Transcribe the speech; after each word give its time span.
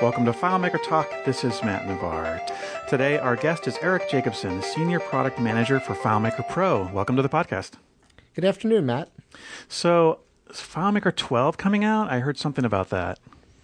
Welcome 0.00 0.24
to 0.24 0.32
FileMaker 0.32 0.82
Talk. 0.82 1.12
This 1.26 1.44
is 1.44 1.62
Matt 1.62 1.86
Navarre. 1.86 2.40
Today, 2.88 3.18
our 3.18 3.36
guest 3.36 3.68
is 3.68 3.76
Eric 3.82 4.08
Jacobson, 4.08 4.62
Senior 4.62 4.98
Product 4.98 5.38
Manager 5.38 5.78
for 5.78 5.94
FileMaker 5.94 6.48
Pro. 6.48 6.90
Welcome 6.90 7.16
to 7.16 7.22
the 7.22 7.28
podcast. 7.28 7.72
Good 8.32 8.46
afternoon, 8.46 8.86
Matt. 8.86 9.10
So, 9.68 10.20
is 10.48 10.56
FileMaker 10.56 11.14
12 11.14 11.58
coming 11.58 11.84
out? 11.84 12.10
I 12.10 12.20
heard 12.20 12.38
something 12.38 12.64
about 12.64 12.88
that. 12.88 13.18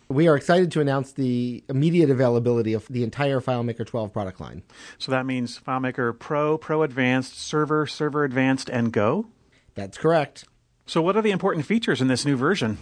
We 0.08 0.28
are 0.28 0.36
excited 0.36 0.70
to 0.72 0.82
announce 0.82 1.10
the 1.10 1.64
immediate 1.70 2.10
availability 2.10 2.74
of 2.74 2.86
the 2.88 3.02
entire 3.02 3.40
FileMaker 3.40 3.86
12 3.86 4.12
product 4.12 4.38
line. 4.38 4.62
So 4.98 5.10
that 5.12 5.24
means 5.24 5.58
FileMaker 5.58 6.18
Pro, 6.18 6.58
Pro 6.58 6.82
Advanced, 6.82 7.40
Server, 7.40 7.86
Server 7.86 8.24
Advanced, 8.24 8.68
and 8.68 8.92
Go? 8.92 9.28
That's 9.74 9.96
correct. 9.96 10.44
So, 10.84 11.00
what 11.00 11.16
are 11.16 11.22
the 11.22 11.30
important 11.30 11.64
features 11.64 12.02
in 12.02 12.08
this 12.08 12.26
new 12.26 12.36
version? 12.36 12.76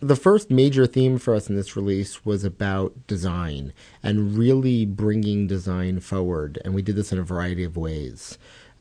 The 0.00 0.16
first 0.16 0.48
major 0.48 0.86
theme 0.86 1.18
for 1.18 1.34
us 1.34 1.48
in 1.48 1.56
this 1.56 1.74
release 1.74 2.24
was 2.24 2.44
about 2.44 3.08
design 3.08 3.72
and 4.00 4.38
really 4.38 4.86
bringing 4.86 5.48
design 5.48 5.98
forward. 5.98 6.60
And 6.64 6.72
we 6.72 6.82
did 6.82 6.94
this 6.94 7.10
in 7.10 7.18
a 7.18 7.24
variety 7.24 7.64
of 7.64 7.76
ways. 7.76 8.38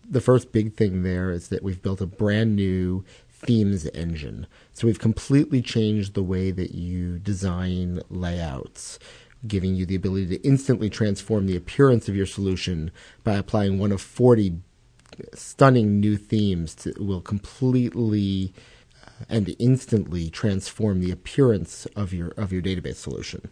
The 0.07 0.21
first 0.21 0.51
big 0.51 0.75
thing 0.75 1.01
there 1.01 1.31
is 1.31 1.47
that 1.47 1.63
we've 1.63 1.81
built 1.81 2.01
a 2.01 2.05
brand 2.05 2.55
new 2.55 3.03
themes 3.31 3.87
engine. 3.95 4.45
So 4.73 4.85
we've 4.85 4.99
completely 4.99 5.61
changed 5.63 6.13
the 6.13 6.21
way 6.21 6.51
that 6.51 6.75
you 6.75 7.17
design 7.17 7.99
layouts, 8.09 8.99
giving 9.47 9.73
you 9.73 9.87
the 9.87 9.95
ability 9.95 10.27
to 10.37 10.47
instantly 10.47 10.89
transform 10.89 11.47
the 11.47 11.55
appearance 11.55 12.07
of 12.07 12.15
your 12.15 12.27
solution 12.27 12.91
by 13.23 13.33
applying 13.33 13.79
one 13.79 13.91
of 13.91 14.01
40 14.01 14.59
stunning 15.33 15.99
new 15.99 16.15
themes 16.15 16.75
that 16.75 16.99
will 16.99 17.21
completely 17.21 18.53
and 19.29 19.55
instantly 19.59 20.29
transform 20.29 20.99
the 21.01 21.11
appearance 21.11 21.85
of 21.95 22.13
your 22.13 22.29
of 22.37 22.51
your 22.51 22.61
database 22.61 22.95
solution. 22.95 23.49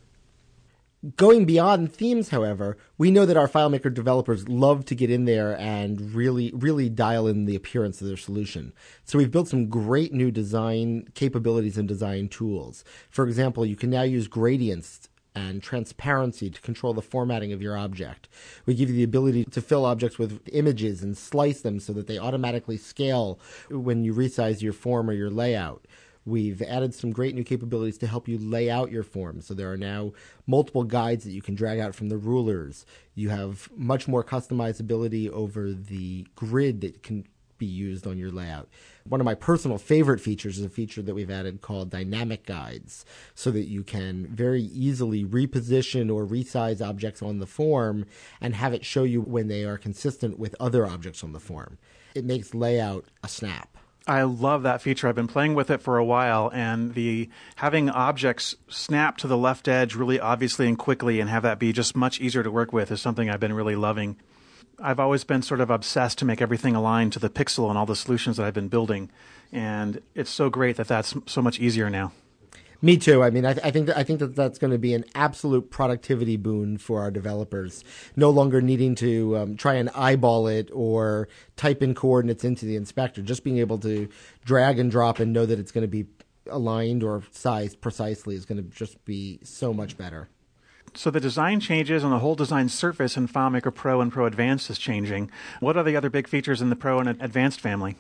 Going 1.17 1.45
beyond 1.45 1.93
themes, 1.93 2.29
however, 2.29 2.77
we 2.97 3.11
know 3.11 3.27
that 3.27 3.37
our 3.37 3.47
FileMaker 3.47 3.93
developers 3.93 4.49
love 4.49 4.85
to 4.85 4.95
get 4.95 5.11
in 5.11 5.25
there 5.25 5.55
and 5.59 6.15
really, 6.15 6.51
really 6.55 6.89
dial 6.89 7.27
in 7.27 7.45
the 7.45 7.55
appearance 7.55 8.01
of 8.01 8.07
their 8.07 8.17
solution. 8.17 8.73
So 9.03 9.19
we've 9.19 9.29
built 9.29 9.47
some 9.47 9.69
great 9.69 10.13
new 10.13 10.31
design 10.31 11.07
capabilities 11.13 11.77
and 11.77 11.87
design 11.87 12.27
tools. 12.27 12.83
For 13.11 13.27
example, 13.27 13.67
you 13.67 13.75
can 13.75 13.91
now 13.91 14.01
use 14.01 14.27
gradients 14.27 15.07
and 15.35 15.61
transparency 15.61 16.49
to 16.49 16.61
control 16.61 16.93
the 16.93 17.01
formatting 17.01 17.51
of 17.51 17.61
your 17.61 17.77
object. 17.77 18.29
We 18.65 18.73
give 18.73 18.89
you 18.89 18.95
the 18.95 19.03
ability 19.03 19.45
to 19.45 19.61
fill 19.61 19.85
objects 19.85 20.17
with 20.17 20.41
images 20.51 21.03
and 21.03 21.17
slice 21.17 21.61
them 21.61 21.79
so 21.79 21.93
that 21.93 22.07
they 22.07 22.17
automatically 22.17 22.77
scale 22.77 23.39
when 23.69 24.03
you 24.03 24.13
resize 24.13 24.61
your 24.61 24.73
form 24.73 25.09
or 25.09 25.13
your 25.13 25.29
layout. 25.29 25.85
We've 26.25 26.61
added 26.63 26.95
some 26.95 27.11
great 27.11 27.35
new 27.35 27.43
capabilities 27.43 27.99
to 27.99 28.07
help 28.07 28.27
you 28.27 28.39
lay 28.39 28.69
out 28.69 28.91
your 28.91 29.03
form. 29.03 29.41
So 29.41 29.53
there 29.53 29.71
are 29.71 29.77
now 29.77 30.13
multiple 30.47 30.83
guides 30.83 31.23
that 31.23 31.31
you 31.31 31.41
can 31.41 31.53
drag 31.53 31.79
out 31.79 31.93
from 31.93 32.09
the 32.09 32.17
rulers. 32.17 32.85
You 33.13 33.29
have 33.29 33.69
much 33.75 34.07
more 34.07 34.23
customizability 34.23 35.29
over 35.29 35.71
the 35.71 36.25
grid 36.35 36.81
that 36.81 37.03
can 37.03 37.27
be 37.59 37.67
used 37.67 38.07
on 38.07 38.17
your 38.17 38.31
layout. 38.31 38.69
One 39.07 39.21
of 39.21 39.25
my 39.25 39.35
personal 39.35 39.77
favorite 39.77 40.19
features 40.19 40.57
is 40.57 40.65
a 40.65 40.69
feature 40.69 41.03
that 41.03 41.13
we've 41.13 41.29
added 41.29 41.61
called 41.61 41.91
dynamic 41.91 42.43
guides 42.43 43.05
so 43.35 43.51
that 43.51 43.65
you 43.65 43.83
can 43.83 44.25
very 44.25 44.63
easily 44.63 45.23
reposition 45.23 46.11
or 46.11 46.25
resize 46.25 46.83
objects 46.83 47.21
on 47.21 47.37
the 47.37 47.45
form 47.45 48.07
and 48.41 48.55
have 48.55 48.73
it 48.73 48.83
show 48.83 49.03
you 49.03 49.21
when 49.21 49.47
they 49.47 49.63
are 49.63 49.77
consistent 49.77 50.39
with 50.39 50.55
other 50.59 50.87
objects 50.87 51.23
on 51.23 51.33
the 51.33 51.39
form. 51.39 51.77
It 52.15 52.25
makes 52.25 52.55
layout 52.55 53.05
a 53.23 53.27
snap. 53.27 53.77
I 54.07 54.23
love 54.23 54.63
that 54.63 54.81
feature. 54.81 55.07
I've 55.07 55.13
been 55.13 55.27
playing 55.27 55.53
with 55.53 55.69
it 55.69 55.83
for 55.83 55.97
a 55.97 56.05
while, 56.05 56.49
and 56.51 56.95
the 56.95 57.29
having 57.57 57.91
objects 57.91 58.55
snap 58.67 59.17
to 59.17 59.27
the 59.27 59.37
left 59.37 59.67
edge 59.67 59.93
really 59.93 60.19
obviously 60.19 60.67
and 60.67 60.79
quickly, 60.79 61.19
and 61.19 61.29
have 61.29 61.43
that 61.43 61.59
be 61.59 61.73
just 61.73 61.95
much 61.95 62.19
easier 62.19 62.41
to 62.41 62.49
work 62.49 62.73
with, 62.73 62.91
is 62.91 63.01
something 63.01 63.29
I've 63.29 63.39
been 63.39 63.53
really 63.53 63.75
loving. 63.75 64.17
I've 64.79 64.99
always 64.99 65.23
been 65.23 65.41
sort 65.41 65.61
of 65.61 65.69
obsessed 65.69 66.17
to 66.19 66.25
make 66.25 66.41
everything 66.41 66.75
align 66.75 67.09
to 67.11 67.19
the 67.19 67.29
pixel 67.29 67.69
and 67.69 67.77
all 67.77 67.85
the 67.85 67.95
solutions 67.95 68.37
that 68.37 68.45
I've 68.45 68.53
been 68.53 68.67
building, 68.67 69.09
and 69.51 70.01
it's 70.13 70.29
so 70.29 70.49
great 70.49 70.77
that 70.77 70.87
that's 70.87 71.15
so 71.25 71.41
much 71.41 71.59
easier 71.59 71.89
now. 71.89 72.11
Me 72.81 72.97
too. 72.97 73.23
I 73.23 73.29
mean, 73.29 73.45
I, 73.45 73.51
I 73.51 73.71
think 73.71 73.87
that, 73.87 73.97
I 73.97 74.03
think 74.03 74.19
that 74.19 74.35
that's 74.35 74.59
going 74.59 74.71
to 74.71 74.77
be 74.77 74.93
an 74.93 75.05
absolute 75.15 75.71
productivity 75.71 76.37
boon 76.37 76.77
for 76.77 77.01
our 77.01 77.09
developers. 77.09 77.83
No 78.15 78.29
longer 78.29 78.61
needing 78.61 78.95
to 78.95 79.37
um, 79.37 79.57
try 79.57 79.75
and 79.75 79.89
eyeball 79.95 80.47
it 80.47 80.69
or 80.73 81.27
type 81.55 81.81
in 81.81 81.95
coordinates 81.95 82.43
into 82.43 82.65
the 82.65 82.75
inspector. 82.75 83.21
Just 83.21 83.43
being 83.43 83.57
able 83.59 83.79
to 83.79 84.09
drag 84.43 84.77
and 84.77 84.91
drop 84.91 85.19
and 85.19 85.33
know 85.33 85.45
that 85.45 85.57
it's 85.57 85.71
going 85.71 85.83
to 85.83 85.87
be 85.87 86.05
aligned 86.47 87.01
or 87.01 87.23
sized 87.31 87.81
precisely 87.81 88.35
is 88.35 88.45
going 88.45 88.61
to 88.63 88.69
just 88.69 89.03
be 89.05 89.39
so 89.41 89.73
much 89.73 89.97
better. 89.97 90.29
So 90.97 91.11
the 91.11 91.19
design 91.19 91.59
changes 91.59 92.03
and 92.03 92.13
the 92.13 92.19
whole 92.19 92.35
design 92.35 92.69
surface 92.69 93.17
in 93.17 93.27
FileMaker 93.27 93.73
Pro 93.73 93.99
and 93.99 94.09
Pro 94.09 94.25
Advanced 94.25 94.69
is 94.69 94.79
changing. 94.79 95.29
What 95.59 95.75
are 95.75 95.83
the 95.83 95.97
other 95.97 96.09
big 96.09 96.25
features 96.25 96.61
in 96.61 96.69
the 96.69 96.75
Pro 96.75 96.99
and 96.99 97.21
Advanced 97.21 97.59
family? 97.59 97.97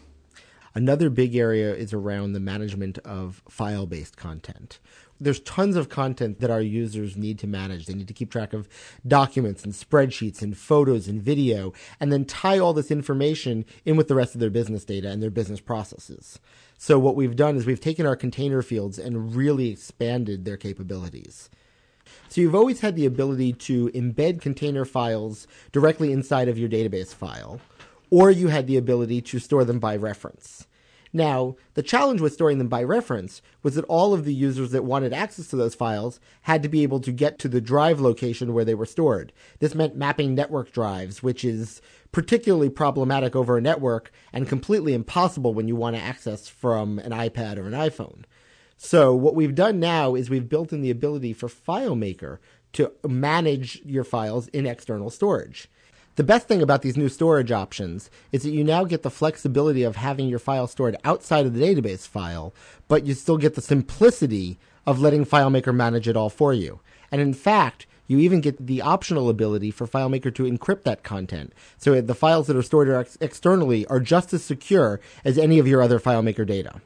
Another 0.73 1.09
big 1.09 1.35
area 1.35 1.73
is 1.75 1.91
around 1.91 2.33
the 2.33 2.39
management 2.39 2.97
of 2.99 3.43
file 3.49 3.85
based 3.85 4.15
content. 4.15 4.79
There's 5.19 5.41
tons 5.41 5.75
of 5.75 5.89
content 5.89 6.39
that 6.39 6.49
our 6.49 6.61
users 6.61 7.17
need 7.17 7.37
to 7.39 7.47
manage. 7.47 7.85
They 7.85 7.93
need 7.93 8.07
to 8.07 8.13
keep 8.13 8.31
track 8.31 8.53
of 8.53 8.69
documents 9.05 9.65
and 9.65 9.73
spreadsheets 9.73 10.41
and 10.41 10.57
photos 10.57 11.07
and 11.07 11.21
video, 11.21 11.73
and 11.99 12.13
then 12.13 12.23
tie 12.23 12.59
all 12.59 12.73
this 12.73 12.91
information 12.91 13.65
in 13.83 13.97
with 13.97 14.07
the 14.07 14.15
rest 14.15 14.35
of 14.35 14.41
their 14.41 14.49
business 14.49 14.85
data 14.85 15.09
and 15.09 15.21
their 15.21 15.29
business 15.29 15.61
processes. 15.61 16.39
So, 16.77 16.99
what 16.99 17.15
we've 17.15 17.35
done 17.35 17.57
is 17.57 17.65
we've 17.65 17.79
taken 17.79 18.05
our 18.05 18.17
container 18.17 18.61
fields 18.61 18.99
and 18.99 19.35
really 19.35 19.69
expanded 19.69 20.43
their 20.43 20.57
capabilities. 20.57 21.49
So 22.29 22.41
you've 22.41 22.55
always 22.55 22.81
had 22.81 22.95
the 22.95 23.05
ability 23.05 23.53
to 23.53 23.89
embed 23.89 24.41
container 24.41 24.85
files 24.85 25.47
directly 25.71 26.11
inside 26.11 26.47
of 26.47 26.57
your 26.57 26.69
database 26.69 27.13
file, 27.13 27.61
or 28.09 28.31
you 28.31 28.49
had 28.49 28.67
the 28.67 28.77
ability 28.77 29.21
to 29.21 29.39
store 29.39 29.63
them 29.63 29.79
by 29.79 29.95
reference. 29.95 30.67
Now, 31.15 31.55
the 31.75 31.81
challenge 31.81 32.19
with 32.19 32.33
storing 32.33 32.57
them 32.57 32.67
by 32.67 32.83
reference 32.83 33.41
was 33.63 33.75
that 33.75 33.85
all 33.85 34.13
of 34.13 34.25
the 34.25 34.33
users 34.33 34.71
that 34.71 34.83
wanted 34.83 35.13
access 35.13 35.47
to 35.47 35.55
those 35.55 35.73
files 35.73 36.19
had 36.41 36.61
to 36.61 36.67
be 36.67 36.83
able 36.83 36.99
to 36.99 37.11
get 37.13 37.39
to 37.39 37.47
the 37.47 37.61
drive 37.61 38.01
location 38.01 38.53
where 38.53 38.65
they 38.65 38.75
were 38.75 38.85
stored. 38.85 39.31
This 39.59 39.73
meant 39.73 39.95
mapping 39.95 40.35
network 40.35 40.73
drives, 40.73 41.23
which 41.23 41.45
is 41.45 41.81
particularly 42.11 42.69
problematic 42.69 43.33
over 43.33 43.57
a 43.57 43.61
network 43.61 44.11
and 44.33 44.45
completely 44.45 44.93
impossible 44.93 45.53
when 45.53 45.69
you 45.69 45.77
want 45.77 45.95
to 45.95 46.01
access 46.01 46.49
from 46.49 46.99
an 46.99 47.11
iPad 47.11 47.57
or 47.57 47.65
an 47.65 47.71
iPhone. 47.71 48.23
So 48.77 49.15
what 49.15 49.35
we've 49.35 49.55
done 49.55 49.79
now 49.79 50.15
is 50.15 50.29
we've 50.29 50.49
built 50.49 50.73
in 50.73 50.81
the 50.81 50.91
ability 50.91 51.33
for 51.33 51.47
FileMaker 51.47 52.39
to 52.73 52.91
manage 53.07 53.81
your 53.85 54.03
files 54.03 54.47
in 54.49 54.65
external 54.65 55.09
storage. 55.09 55.69
The 56.15 56.23
best 56.23 56.47
thing 56.47 56.61
about 56.61 56.81
these 56.81 56.95
new 56.95 57.09
storage 57.09 57.51
options 57.51 58.09
is 58.31 58.43
that 58.43 58.51
you 58.51 58.63
now 58.63 58.85
get 58.85 59.03
the 59.03 59.09
flexibility 59.09 59.83
of 59.83 59.97
having 59.97 60.29
your 60.29 60.39
file 60.39 60.67
stored 60.67 60.95
outside 61.03 61.45
of 61.45 61.53
the 61.53 61.61
database 61.61 62.07
file, 62.07 62.53
but 62.87 63.05
you 63.05 63.13
still 63.13 63.37
get 63.37 63.55
the 63.55 63.61
simplicity 63.61 64.57
of 64.85 64.99
letting 64.99 65.25
FileMaker 65.25 65.75
manage 65.75 66.07
it 66.07 66.15
all 66.15 66.29
for 66.29 66.53
you. 66.53 66.79
And 67.11 67.21
in 67.21 67.33
fact, 67.33 67.85
you 68.07 68.19
even 68.19 68.39
get 68.39 68.65
the 68.65 68.81
optional 68.81 69.29
ability 69.29 69.71
for 69.71 69.87
FileMaker 69.87 70.33
to 70.35 70.43
encrypt 70.43 70.83
that 70.83 71.03
content. 71.03 71.53
So 71.77 71.99
the 71.99 72.15
files 72.15 72.47
that 72.47 72.55
are 72.55 72.61
stored 72.61 72.89
ex- 72.89 73.17
externally 73.19 73.85
are 73.87 73.99
just 73.99 74.33
as 74.33 74.43
secure 74.43 75.01
as 75.23 75.37
any 75.37 75.59
of 75.59 75.67
your 75.67 75.81
other 75.81 75.99
FileMaker 75.99 76.45
data. 76.45 76.81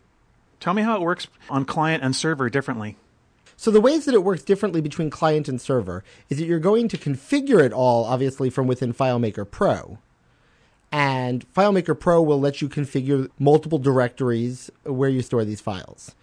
Tell 0.59 0.73
me 0.73 0.81
how 0.81 0.95
it 0.95 1.01
works 1.01 1.27
on 1.49 1.65
client 1.65 2.03
and 2.03 2.15
server 2.15 2.49
differently. 2.49 2.97
So 3.55 3.71
the 3.71 3.81
ways 3.81 4.05
that 4.05 4.15
it 4.15 4.23
works 4.23 4.43
differently 4.43 4.81
between 4.81 5.09
client 5.09 5.47
and 5.49 5.59
server 5.59 6.03
is 6.29 6.37
that 6.37 6.45
you're 6.45 6.59
going 6.59 6.87
to 6.89 6.97
configure 6.97 7.63
it 7.63 7.73
all, 7.73 8.05
obviously, 8.05 8.49
from 8.49 8.67
within 8.67 8.93
FileMaker 8.93 9.49
Pro. 9.49 9.99
And 10.91 11.45
FileMaker 11.53 11.99
Pro 11.99 12.21
will 12.21 12.39
let 12.39 12.61
you 12.61 12.69
configure 12.69 13.29
multiple 13.37 13.77
directories 13.77 14.71
where 14.83 15.09
you 15.09 15.21
store 15.21 15.45
these 15.45 15.61
files. 15.61 16.15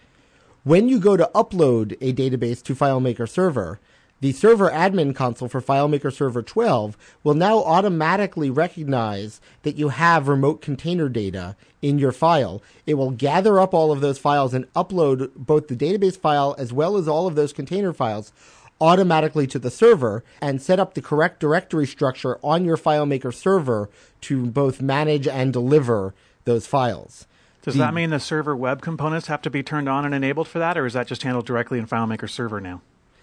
When 0.64 0.88
you 0.88 0.98
go 0.98 1.16
to 1.16 1.30
upload 1.34 1.96
a 2.00 2.12
database 2.12 2.62
to 2.64 2.74
FileMaker 2.74 3.28
Server, 3.28 3.78
the 4.20 4.32
server 4.32 4.70
admin 4.70 5.14
console 5.14 5.48
for 5.48 5.60
FileMaker 5.60 6.12
Server 6.12 6.42
12 6.42 6.96
will 7.22 7.34
now 7.34 7.58
automatically 7.58 8.48
recognize 8.48 9.40
that 9.62 9.76
you 9.76 9.90
have 9.90 10.26
remote 10.26 10.62
container 10.62 11.08
data 11.08 11.54
in 11.82 11.98
your 11.98 12.12
file. 12.12 12.62
It 12.86 12.94
will 12.94 13.10
gather 13.10 13.60
up 13.60 13.74
all 13.74 13.92
of 13.92 14.00
those 14.00 14.18
files 14.18 14.54
and 14.54 14.72
upload 14.72 15.32
both 15.36 15.68
the 15.68 15.76
database 15.76 16.18
file 16.18 16.54
as 16.58 16.72
well 16.72 16.96
as 16.96 17.06
all 17.06 17.26
of 17.26 17.34
those 17.34 17.52
container 17.52 17.92
files 17.92 18.32
automatically 18.80 19.46
to 19.46 19.58
the 19.58 19.70
server 19.70 20.24
and 20.40 20.62
set 20.62 20.80
up 20.80 20.94
the 20.94 21.02
correct 21.02 21.40
directory 21.40 21.86
structure 21.86 22.38
on 22.42 22.64
your 22.64 22.76
FileMaker 22.76 23.34
server 23.34 23.90
to 24.22 24.46
both 24.46 24.80
manage 24.80 25.28
and 25.28 25.52
deliver 25.52 26.14
those 26.44 26.66
files. 26.66 27.26
Does 27.62 27.74
the, 27.74 27.80
that 27.80 27.94
mean 27.94 28.10
the 28.10 28.20
server 28.20 28.56
web 28.56 28.80
components 28.80 29.26
have 29.26 29.42
to 29.42 29.50
be 29.50 29.62
turned 29.62 29.88
on 29.88 30.04
and 30.04 30.14
enabled 30.14 30.48
for 30.48 30.58
that, 30.58 30.78
or 30.78 30.86
is 30.86 30.92
that 30.92 31.06
just 31.06 31.22
handled 31.22 31.46
directly 31.46 31.78
in 31.78 31.86
FileMaker 31.86 32.30
server 32.30 32.60
now? 32.60 32.80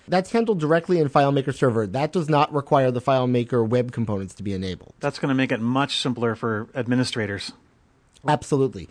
That's 0.08 0.32
handled 0.32 0.60
directly 0.60 1.00
in 1.00 1.10
FileMaker 1.10 1.54
Server. 1.54 1.88
That 1.88 2.12
does 2.12 2.30
not 2.30 2.54
require 2.54 2.92
the 2.92 3.02
FileMaker 3.02 3.68
web 3.68 3.92
components 3.92 4.34
to 4.36 4.44
be 4.44 4.54
enabled. 4.54 4.94
That's 5.00 5.20
going 5.20 5.30
to 5.30 5.36
make 5.36 5.52
it 5.52 5.62
much 5.62 6.02
simpler 6.02 6.36
for 6.36 6.68
administrators. 6.76 7.54
Absolutely. 8.28 8.90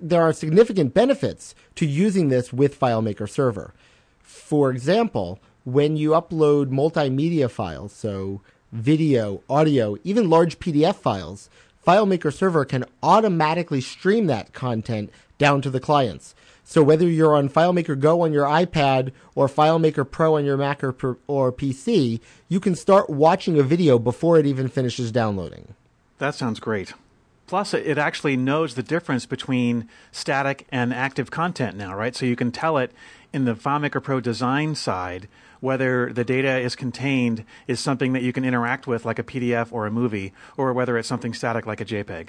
There 0.00 0.22
are 0.22 0.32
significant 0.32 0.94
benefits 0.94 1.54
to 1.76 1.86
using 1.86 2.28
this 2.28 2.52
with 2.52 2.78
FileMaker 2.78 3.28
Server. 3.28 3.74
For 4.22 4.70
example, 4.70 5.38
when 5.64 5.96
you 5.96 6.10
upload 6.10 6.66
multimedia 6.66 7.50
files, 7.50 7.92
so 7.92 8.40
video, 8.70 9.42
audio, 9.48 9.96
even 10.04 10.30
large 10.30 10.58
PDF 10.58 10.96
files, 10.96 11.48
FileMaker 11.86 12.32
Server 12.32 12.64
can 12.64 12.84
automatically 13.02 13.80
stream 13.80 14.26
that 14.26 14.52
content 14.52 15.10
down 15.38 15.62
to 15.62 15.70
the 15.70 15.80
clients. 15.80 16.34
So 16.68 16.82
whether 16.82 17.08
you're 17.08 17.34
on 17.34 17.48
FileMaker 17.48 17.98
Go 17.98 18.20
on 18.20 18.34
your 18.34 18.44
iPad 18.44 19.12
or 19.34 19.48
FileMaker 19.48 20.08
Pro 20.08 20.36
on 20.36 20.44
your 20.44 20.58
Mac 20.58 20.84
or, 20.84 20.94
or 21.26 21.50
PC, 21.50 22.20
you 22.50 22.60
can 22.60 22.74
start 22.74 23.08
watching 23.08 23.58
a 23.58 23.62
video 23.62 23.98
before 23.98 24.38
it 24.38 24.44
even 24.44 24.68
finishes 24.68 25.10
downloading. 25.10 25.72
That 26.18 26.34
sounds 26.34 26.60
great. 26.60 26.92
Plus, 27.46 27.72
it 27.72 27.96
actually 27.96 28.36
knows 28.36 28.74
the 28.74 28.82
difference 28.82 29.24
between 29.24 29.88
static 30.12 30.66
and 30.70 30.92
active 30.92 31.30
content 31.30 31.74
now, 31.74 31.96
right? 31.96 32.14
So 32.14 32.26
you 32.26 32.36
can 32.36 32.52
tell 32.52 32.76
it 32.76 32.92
in 33.32 33.46
the 33.46 33.54
FileMaker 33.54 34.02
Pro 34.02 34.20
design 34.20 34.74
side 34.74 35.26
whether 35.60 36.12
the 36.12 36.22
data 36.22 36.58
is 36.58 36.76
contained 36.76 37.46
is 37.66 37.80
something 37.80 38.12
that 38.12 38.22
you 38.22 38.34
can 38.34 38.44
interact 38.44 38.86
with 38.86 39.06
like 39.06 39.18
a 39.18 39.24
PDF 39.24 39.72
or 39.72 39.86
a 39.86 39.90
movie, 39.90 40.34
or 40.58 40.74
whether 40.74 40.98
it's 40.98 41.08
something 41.08 41.32
static 41.32 41.64
like 41.64 41.80
a 41.80 41.86
JPEG. 41.86 42.28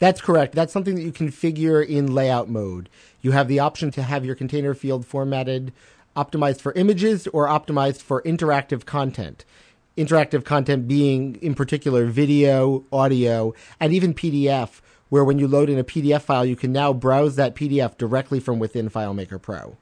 That's 0.00 0.22
correct. 0.22 0.54
That's 0.54 0.72
something 0.72 0.96
that 0.96 1.02
you 1.02 1.12
configure 1.12 1.86
in 1.86 2.14
layout 2.14 2.48
mode. 2.48 2.88
You 3.20 3.32
have 3.32 3.48
the 3.48 3.58
option 3.60 3.90
to 3.92 4.02
have 4.02 4.24
your 4.24 4.34
container 4.34 4.72
field 4.74 5.06
formatted, 5.06 5.72
optimized 6.16 6.62
for 6.62 6.72
images 6.72 7.28
or 7.28 7.46
optimized 7.46 8.00
for 8.00 8.22
interactive 8.22 8.86
content. 8.86 9.44
Interactive 9.98 10.42
content 10.44 10.88
being, 10.88 11.36
in 11.36 11.54
particular, 11.54 12.06
video, 12.06 12.84
audio, 12.90 13.52
and 13.78 13.92
even 13.92 14.14
PDF, 14.14 14.80
where 15.10 15.24
when 15.24 15.38
you 15.38 15.46
load 15.46 15.68
in 15.68 15.78
a 15.78 15.84
PDF 15.84 16.22
file, 16.22 16.46
you 16.46 16.56
can 16.56 16.72
now 16.72 16.94
browse 16.94 17.36
that 17.36 17.54
PDF 17.54 17.98
directly 17.98 18.40
from 18.40 18.58
within 18.58 18.88
FileMaker 18.88 19.40
Pro. 19.40 19.76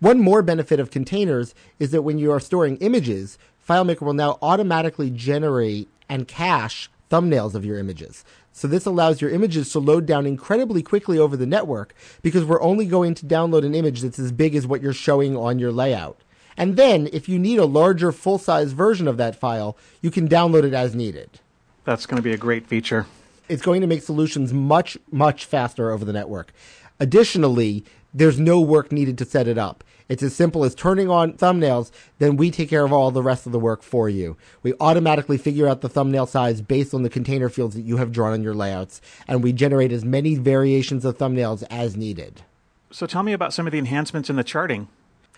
One 0.00 0.20
more 0.20 0.42
benefit 0.42 0.80
of 0.80 0.90
containers 0.90 1.54
is 1.78 1.92
that 1.92 2.02
when 2.02 2.18
you 2.18 2.32
are 2.32 2.40
storing 2.40 2.78
images, 2.78 3.38
FileMaker 3.68 4.00
will 4.00 4.12
now 4.12 4.38
automatically 4.42 5.10
generate 5.10 5.88
and 6.08 6.26
cache 6.26 6.90
thumbnails 7.12 7.54
of 7.54 7.64
your 7.64 7.78
images. 7.78 8.24
So 8.52 8.66
this 8.66 8.86
allows 8.86 9.20
your 9.20 9.30
images 9.30 9.70
to 9.72 9.78
load 9.78 10.06
down 10.06 10.26
incredibly 10.26 10.82
quickly 10.82 11.18
over 11.18 11.36
the 11.36 11.46
network 11.46 11.94
because 12.22 12.44
we're 12.44 12.62
only 12.62 12.86
going 12.86 13.14
to 13.16 13.26
download 13.26 13.66
an 13.66 13.74
image 13.74 14.00
that's 14.00 14.18
as 14.18 14.32
big 14.32 14.54
as 14.54 14.66
what 14.66 14.80
you're 14.80 14.94
showing 14.94 15.36
on 15.36 15.58
your 15.58 15.72
layout. 15.72 16.18
And 16.56 16.76
then 16.76 17.08
if 17.12 17.28
you 17.28 17.38
need 17.38 17.58
a 17.58 17.66
larger 17.66 18.12
full 18.12 18.38
size 18.38 18.72
version 18.72 19.06
of 19.06 19.18
that 19.18 19.36
file, 19.36 19.76
you 20.00 20.10
can 20.10 20.26
download 20.26 20.64
it 20.64 20.74
as 20.74 20.94
needed. 20.94 21.40
That's 21.84 22.06
going 22.06 22.16
to 22.16 22.22
be 22.22 22.32
a 22.32 22.38
great 22.38 22.66
feature. 22.66 23.06
It's 23.48 23.62
going 23.62 23.82
to 23.82 23.86
make 23.86 24.02
solutions 24.02 24.52
much, 24.52 24.96
much 25.10 25.44
faster 25.44 25.90
over 25.90 26.04
the 26.04 26.12
network. 26.12 26.52
Additionally, 26.98 27.84
there's 28.14 28.38
no 28.38 28.60
work 28.60 28.90
needed 28.92 29.18
to 29.18 29.24
set 29.24 29.48
it 29.48 29.58
up. 29.58 29.84
It's 30.12 30.22
as 30.22 30.36
simple 30.36 30.62
as 30.62 30.74
turning 30.74 31.08
on 31.08 31.32
thumbnails, 31.32 31.90
then 32.18 32.36
we 32.36 32.50
take 32.50 32.68
care 32.68 32.84
of 32.84 32.92
all 32.92 33.10
the 33.10 33.22
rest 33.22 33.46
of 33.46 33.52
the 33.52 33.58
work 33.58 33.82
for 33.82 34.10
you. 34.10 34.36
We 34.62 34.74
automatically 34.78 35.38
figure 35.38 35.66
out 35.66 35.80
the 35.80 35.88
thumbnail 35.88 36.26
size 36.26 36.60
based 36.60 36.92
on 36.92 37.02
the 37.02 37.08
container 37.08 37.48
fields 37.48 37.74
that 37.76 37.86
you 37.86 37.96
have 37.96 38.12
drawn 38.12 38.34
on 38.34 38.42
your 38.42 38.52
layouts, 38.52 39.00
and 39.26 39.42
we 39.42 39.54
generate 39.54 39.90
as 39.90 40.04
many 40.04 40.34
variations 40.34 41.06
of 41.06 41.16
thumbnails 41.16 41.64
as 41.70 41.96
needed. 41.96 42.42
So 42.90 43.06
tell 43.06 43.22
me 43.22 43.32
about 43.32 43.54
some 43.54 43.66
of 43.66 43.72
the 43.72 43.78
enhancements 43.78 44.28
in 44.28 44.36
the 44.36 44.44
charting. 44.44 44.88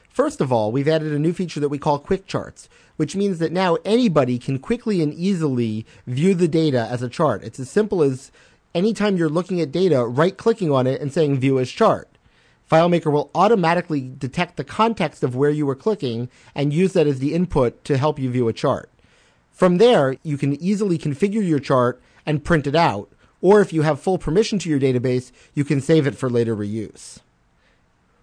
First 0.08 0.40
of 0.40 0.52
all, 0.52 0.72
we've 0.72 0.88
added 0.88 1.12
a 1.12 1.20
new 1.20 1.32
feature 1.32 1.60
that 1.60 1.68
we 1.68 1.78
call 1.78 2.00
quick 2.00 2.26
charts, 2.26 2.68
which 2.96 3.14
means 3.14 3.38
that 3.38 3.52
now 3.52 3.78
anybody 3.84 4.40
can 4.40 4.58
quickly 4.58 5.00
and 5.00 5.14
easily 5.14 5.86
view 6.08 6.34
the 6.34 6.48
data 6.48 6.88
as 6.90 7.00
a 7.00 7.08
chart. 7.08 7.44
It's 7.44 7.60
as 7.60 7.70
simple 7.70 8.02
as 8.02 8.32
anytime 8.74 9.16
you're 9.16 9.28
looking 9.28 9.60
at 9.60 9.70
data, 9.70 10.04
right 10.04 10.36
clicking 10.36 10.72
on 10.72 10.88
it 10.88 11.00
and 11.00 11.12
saying 11.12 11.38
view 11.38 11.60
as 11.60 11.70
chart. 11.70 12.08
FileMaker 12.70 13.12
will 13.12 13.30
automatically 13.34 14.12
detect 14.18 14.56
the 14.56 14.64
context 14.64 15.22
of 15.22 15.36
where 15.36 15.50
you 15.50 15.66
were 15.66 15.74
clicking 15.74 16.28
and 16.54 16.72
use 16.72 16.92
that 16.94 17.06
as 17.06 17.18
the 17.18 17.34
input 17.34 17.84
to 17.84 17.98
help 17.98 18.18
you 18.18 18.30
view 18.30 18.48
a 18.48 18.52
chart. 18.52 18.90
From 19.50 19.78
there, 19.78 20.16
you 20.22 20.36
can 20.36 20.60
easily 20.60 20.98
configure 20.98 21.46
your 21.46 21.60
chart 21.60 22.02
and 22.26 22.44
print 22.44 22.66
it 22.66 22.74
out, 22.74 23.10
or 23.40 23.60
if 23.60 23.72
you 23.72 23.82
have 23.82 24.00
full 24.00 24.18
permission 24.18 24.58
to 24.60 24.68
your 24.68 24.80
database, 24.80 25.30
you 25.54 25.64
can 25.64 25.80
save 25.80 26.06
it 26.06 26.16
for 26.16 26.30
later 26.30 26.56
reuse. 26.56 27.20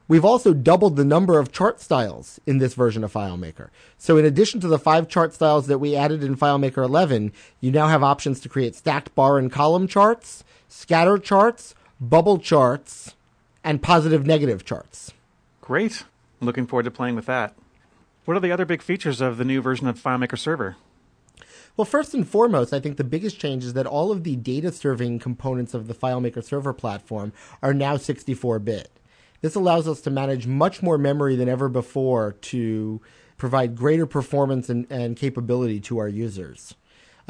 We've 0.08 0.26
also 0.26 0.54
doubled 0.54 0.98
the 0.98 1.06
number 1.06 1.40
of 1.40 1.54
chart 1.54 1.80
styles 1.80 2.42
in 2.46 2.58
this 2.58 2.74
version 2.74 3.06
of 3.06 3.14
FileMaker. 3.14 3.70
So 3.98 4.18
in 4.18 4.26
addition 4.26 4.60
to 4.60 4.68
the 4.68 4.78
five 4.78 5.08
chart 5.08 5.34
styles 5.34 5.68
that 5.68 5.78
we 5.78 5.96
added 5.96 6.22
in 6.22 6.36
FileMaker 6.36 6.84
11, 6.84 7.32
you 7.62 7.72
now 7.72 7.88
have 7.88 8.04
options 8.04 8.42
to 8.42 8.50
create 8.50 8.76
stacked 8.76 9.16
bar 9.16 9.38
and 9.38 9.50
column 9.50 9.88
charts, 9.88 10.44
scatter 10.68 11.18
charts, 11.18 11.76
bubble 12.02 12.40
charts, 12.40 13.16
and 13.64 13.82
positive 13.82 14.26
negative 14.26 14.66
charts. 14.66 15.14
Great. 15.62 16.04
Looking 16.40 16.66
forward 16.66 16.84
to 16.84 16.92
playing 16.92 17.16
with 17.16 17.28
that. 17.28 17.56
What 18.26 18.38
are 18.38 18.42
the 18.42 18.52
other 18.52 18.66
big 18.66 18.82
features 18.82 19.22
of 19.22 19.38
the 19.38 19.46
new 19.46 19.62
version 19.62 19.88
of 19.88 20.02
FileMaker 20.02 20.38
Server? 20.38 20.78
Well, 21.78 21.86
first 21.86 22.14
and 22.14 22.28
foremost, 22.28 22.74
I 22.74 22.80
think 22.80 22.98
the 22.98 23.04
biggest 23.04 23.40
change 23.40 23.64
is 23.64 23.74
that 23.74 23.88
all 23.88 24.12
of 24.12 24.24
the 24.24 24.36
data 24.36 24.72
serving 24.72 25.20
components 25.20 25.74
of 25.74 25.88
the 25.88 25.94
FileMaker 25.94 26.44
Server 26.44 26.74
platform 26.74 27.32
are 27.62 27.74
now 27.74 27.98
64 27.98 28.60
bit. 28.60 28.92
This 29.42 29.56
allows 29.56 29.88
us 29.88 30.02
to 30.02 30.10
manage 30.10 30.46
much 30.46 30.84
more 30.84 30.98
memory 30.98 31.36
than 31.36 31.50
ever 31.50 31.70
before 31.70 32.34
to 32.34 33.02
provide 33.38 33.76
greater 33.76 34.06
performance 34.06 34.70
and, 34.70 34.86
and 34.92 35.18
capability 35.18 35.80
to 35.80 35.98
our 35.98 36.08
users. 36.08 36.76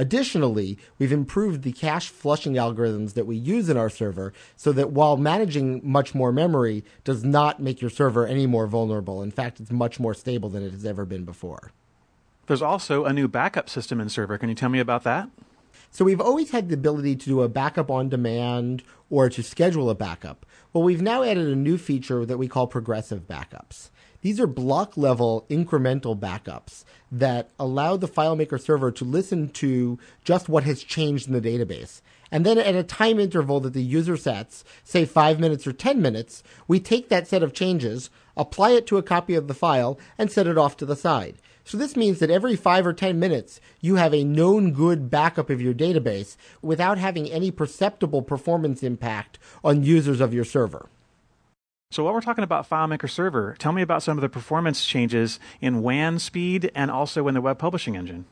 Additionally, 0.01 0.80
we've 0.98 1.12
improved 1.12 1.62
the 1.62 1.71
cache 1.71 2.09
flushing 2.09 2.53
algorithms 2.53 3.13
that 3.13 3.27
we 3.27 3.36
use 3.36 3.69
in 3.69 3.77
our 3.77 3.88
server 3.88 4.33
so 4.56 4.71
that 4.71 4.89
while 4.89 5.15
managing 5.15 5.80
much 5.83 6.15
more 6.15 6.31
memory 6.31 6.83
does 7.03 7.24
not 7.24 7.62
make 7.62 7.81
your 7.81 7.89
server 7.92 8.25
any 8.25 8.48
more 8.48 8.65
vulnerable. 8.65 9.21
In 9.21 9.30
fact, 9.30 9.59
it's 9.59 9.69
much 9.69 10.00
more 10.00 10.15
stable 10.15 10.50
than 10.50 10.63
it 10.63 10.71
has 10.71 10.88
ever 10.88 11.06
been 11.06 11.24
before. 11.24 11.71
There's 12.48 12.63
also 12.63 13.06
a 13.06 13.13
new 13.13 13.27
backup 13.27 13.69
system 13.69 14.01
in 14.01 14.09
server. 14.09 14.39
Can 14.39 14.50
you 14.50 14.56
tell 14.56 14.69
me 14.69 14.80
about 14.80 15.03
that? 15.03 15.30
So 15.92 16.03
we've 16.03 16.19
always 16.19 16.50
had 16.50 16.69
the 16.69 16.74
ability 16.74 17.18
to 17.18 17.25
do 17.25 17.42
a 17.44 17.48
backup 17.48 17.92
on 17.92 18.09
demand 18.09 18.81
or 19.12 19.30
to 19.30 19.44
schedule 19.44 19.88
a 19.88 19.94
backup. 19.94 20.48
Well, 20.74 20.83
we've 20.83 21.03
now 21.03 21.21
added 21.21 21.48
a 21.48 21.56
new 21.56 21.77
feature 21.77 22.25
that 22.25 22.39
we 22.39 22.48
call 22.48 22.65
progressive 22.65 23.27
backups. 23.27 23.92
These 24.21 24.39
are 24.39 24.47
block 24.47 24.97
level 24.97 25.45
incremental 25.50 26.18
backups 26.18 26.83
that 27.12 27.50
allow 27.59 27.97
the 27.97 28.07
FileMaker 28.07 28.62
server 28.62 28.91
to 28.91 29.03
listen 29.03 29.50
to 29.50 29.97
just 30.23 30.47
what 30.47 30.63
has 30.63 30.83
changed 30.83 31.27
in 31.27 31.33
the 31.33 31.41
database. 31.41 32.01
And 32.31 32.45
then 32.45 32.57
at 32.57 32.75
a 32.75 32.83
time 32.83 33.19
interval 33.19 33.59
that 33.62 33.73
the 33.73 33.83
user 33.83 34.15
sets, 34.15 34.63
say 34.83 35.06
five 35.06 35.39
minutes 35.39 35.65
or 35.65 35.73
10 35.73 36.01
minutes, 36.01 36.44
we 36.68 36.79
take 36.79 37.09
that 37.09 37.27
set 37.27 37.44
of 37.44 37.53
changes, 37.53 38.09
apply 38.38 38.71
it 38.71 38.85
to 38.88 38.97
a 38.97 39.03
copy 39.03 39.33
of 39.35 39.47
the 39.47 39.53
file, 39.53 40.00
and 40.18 40.31
set 40.31 40.48
it 40.48 40.57
off 40.57 40.77
to 40.77 40.86
the 40.86 40.95
side. 40.95 41.38
So 41.63 41.77
this 41.77 41.95
means 41.95 42.19
that 42.19 42.31
every 42.31 42.55
five 42.55 42.86
or 42.86 42.93
10 42.93 43.19
minutes, 43.19 43.60
you 43.81 43.95
have 43.95 44.13
a 44.13 44.24
known 44.24 44.72
good 44.72 45.10
backup 45.10 45.50
of 45.50 45.62
your 45.62 45.74
database 45.74 46.38
without 46.62 46.98
having 46.98 47.29
any 47.29 47.51
perceptible 47.51 48.22
performance 48.22 48.84
impact 48.84 49.39
on 49.63 49.84
users 49.84 50.22
of 50.22 50.34
your 50.34 50.45
server. 50.45 50.89
So 51.91 52.05
while 52.05 52.13
we're 52.13 52.21
talking 52.21 52.45
about 52.45 52.69
FileMaker 52.69 53.10
Server, 53.10 53.53
tell 53.60 53.74
me 53.74 53.81
about 53.81 54.01
some 54.01 54.17
of 54.17 54.21
the 54.21 54.29
performance 54.29 54.86
changes 54.86 55.41
in 55.60 55.81
WAN 55.81 56.19
speed 56.19 56.71
and 56.74 56.89
also 56.89 57.27
in 57.27 57.33
the 57.33 57.41
web 57.41 57.60
publishing 57.60 57.98
engine. 57.98 58.24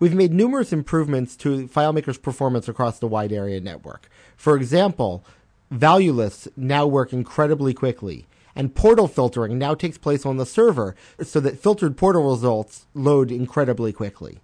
We've 0.00 0.12
made 0.12 0.32
numerous 0.32 0.72
improvements 0.72 1.36
to 1.36 1.68
FileMaker's 1.68 2.18
performance 2.18 2.66
across 2.66 2.98
the 2.98 3.06
wide 3.06 3.32
area 3.32 3.60
network. 3.60 4.08
For 4.36 4.56
example, 4.56 5.24
value 5.70 6.10
lists 6.10 6.48
now 6.56 6.84
work 6.84 7.12
incredibly 7.12 7.74
quickly, 7.74 8.26
and 8.56 8.74
portal 8.74 9.06
filtering 9.06 9.56
now 9.56 9.76
takes 9.76 9.96
place 9.96 10.26
on 10.26 10.38
the 10.38 10.44
server 10.44 10.96
so 11.22 11.38
that 11.38 11.60
filtered 11.60 11.96
portal 11.96 12.28
results 12.28 12.86
load 12.92 13.30
incredibly 13.30 13.92
quickly. 13.92 14.40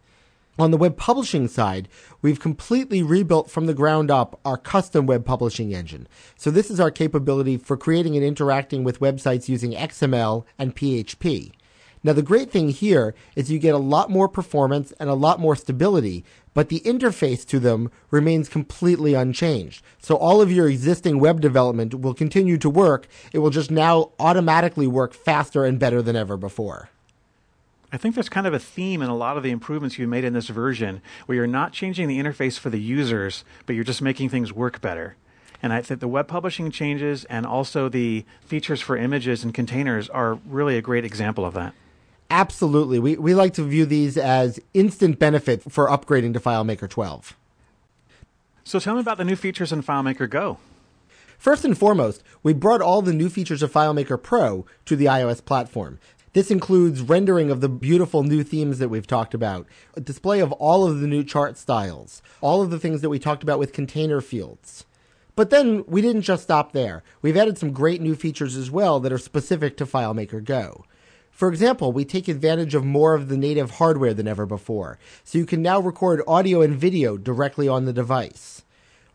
On 0.59 0.71
the 0.71 0.79
web 0.79 0.97
publishing 0.97 1.49
side, 1.49 1.87
we've 2.23 2.41
completely 2.41 3.03
rebuilt 3.03 3.51
from 3.51 3.67
the 3.67 3.75
ground 3.75 4.11
up 4.11 4.41
our 4.43 4.57
custom 4.57 5.05
web 5.05 5.27
publishing 5.27 5.75
engine. 5.75 6.09
So 6.35 6.51
this 6.51 6.71
is 6.71 6.81
our 6.81 6.91
capability 6.91 7.59
for 7.59 7.77
creating 7.77 8.17
and 8.17 8.25
interacting 8.25 8.83
with 8.83 9.01
websites 9.01 9.51
using 9.51 9.73
XML 9.73 10.45
and 10.59 10.75
PHP. 10.75 11.53
Now 12.03 12.15
the 12.15 12.23
great 12.23 12.51
thing 12.51 12.71
here 12.71 13.15
is 13.35 13.51
you 13.51 13.59
get 13.59 13.75
a 13.75 13.79
lot 13.79 14.09
more 14.09 14.29
performance 14.29 14.93
and 14.99 15.11
a 15.11 15.15
lot 15.15 15.41
more 15.41 15.57
stability, 15.57 16.25
but 16.55 16.71
the 16.71 16.81
interface 16.81 17.45
to 17.49 17.59
them 17.59 17.91
remains 18.11 18.49
completely 18.49 19.13
unchanged. 19.13 19.83
So 19.99 20.17
all 20.17 20.41
of 20.41 20.51
your 20.51 20.69
existing 20.69 21.21
web 21.21 21.43
development 21.43 22.01
will 22.01 22.15
continue 22.15 22.57
to 22.59 22.71
work. 22.71 23.09
It 23.33 23.41
will 23.41 23.51
just 23.51 23.71
now 23.71 24.13
automatically 24.19 24.87
work 24.87 25.13
faster 25.13 25.67
and 25.67 25.79
better 25.79 26.01
than 26.01 26.17
ever 26.17 26.39
before. 26.39 26.89
I 27.93 27.99
think 27.99 28.15
there's 28.15 28.29
kind 28.29 28.47
of 28.47 28.55
a 28.55 28.59
theme 28.59 29.01
in 29.01 29.09
a 29.09 29.17
lot 29.17 29.37
of 29.37 29.43
the 29.43 29.51
improvements 29.51 29.99
you've 29.99 30.09
made 30.09 30.25
in 30.25 30.33
this 30.33 30.49
version 30.49 31.01
where 31.27 31.37
you're 31.37 31.47
not 31.47 31.73
changing 31.73 32.09
the 32.09 32.19
interface 32.19 32.59
for 32.59 32.69
the 32.69 32.81
users, 32.81 33.45
but 33.65 33.75
you're 33.75 33.85
just 33.85 34.03
making 34.03 34.29
things 34.29 34.53
work 34.53 34.81
better. 34.81 35.17
And 35.63 35.73
I 35.73 35.83
think 35.83 36.01
the 36.01 36.09
web 36.09 36.29
publishing 36.29 36.71
changes 36.71 37.25
and 37.27 37.47
also 37.47 37.89
the 37.89 38.25
features 38.45 38.81
for 38.81 38.97
images 38.97 39.45
and 39.45 39.55
containers 39.55 40.09
are 40.09 40.39
really 40.47 40.77
a 40.77 40.83
great 40.83 41.05
example 41.05 41.45
of 41.45 41.55
that. 41.55 41.75
Absolutely. 42.29 42.99
We, 42.99 43.17
we 43.17 43.35
like 43.35 43.55
to 43.55 43.63
view 43.63 43.87
these 43.87 44.19
as 44.19 44.61
instant 44.75 45.19
benefit 45.19 45.63
for 45.71 45.89
upgrading 45.89 46.35
to 46.35 46.41
FileMaker 46.41 46.91
12. 46.91 47.37
So 48.65 48.81
tell 48.81 48.95
me 48.95 49.01
about 49.01 49.17
the 49.17 49.25
new 49.25 49.37
features 49.37 49.73
in 49.73 49.83
FileMaker 49.83 50.29
Go. 50.29 50.59
First 51.39 51.65
and 51.65 51.77
foremost, 51.77 52.23
we 52.43 52.53
brought 52.53 52.81
all 52.81 53.03
the 53.03 53.13
new 53.13 53.29
features 53.29 53.63
of 53.63 53.73
FileMaker 53.73 54.21
Pro 54.21 54.67
to 54.87 54.97
the 54.97 55.05
iOS 55.05 55.45
platform. 55.45 55.99
This 56.37 56.51
includes 56.51 57.01
rendering 57.01 57.51
of 57.51 57.63
the 57.63 57.69
beautiful 57.71 58.23
new 58.23 58.43
themes 58.43 58.79
that 58.79 58.91
we've 58.91 59.07
talked 59.07 59.33
about, 59.33 59.67
a 59.95 60.03
display 60.03 60.41
of 60.41 60.53
all 60.53 60.87
of 60.87 61.01
the 61.01 61.07
new 61.07 61.25
chart 61.25 61.57
styles, 61.57 62.21
all 62.43 62.61
of 62.61 62.69
the 62.69 62.79
things 62.79 63.01
that 63.01 63.09
we 63.09 63.19
talked 63.19 63.43
about 63.43 63.59
with 63.59 63.73
container 63.73 64.21
fields. 64.21 64.85
But 65.35 65.49
then 65.49 65.83
we 65.87 66.03
didn't 66.03 66.21
just 66.21 66.43
stop 66.43 66.73
there. 66.73 67.03
We've 67.23 67.39
added 67.39 67.57
some 67.57 67.73
great 67.73 68.03
new 68.03 68.15
features 68.15 68.55
as 68.55 68.71
well 68.71 69.01
that 69.01 69.15
are 69.15 69.17
specific 69.17 69.79
to 69.79 69.87
FileMaker 69.87 70.45
Go. 70.45 70.85
For 71.31 71.49
example, 71.49 71.91
we 71.91 72.05
take 72.05 72.29
advantage 72.29 72.75
of 72.75 72.85
more 72.85 73.15
of 73.15 73.31
the 73.31 73.39
native 73.39 73.71
hardware 73.71 74.13
than 74.13 74.29
ever 74.29 74.45
before, 74.45 74.99
so 75.25 75.39
you 75.39 75.47
can 75.47 75.63
now 75.63 75.81
record 75.81 76.21
audio 76.29 76.61
and 76.61 76.77
video 76.77 77.17
directly 77.17 77.67
on 77.67 77.87
the 77.87 77.95
device. 77.95 78.63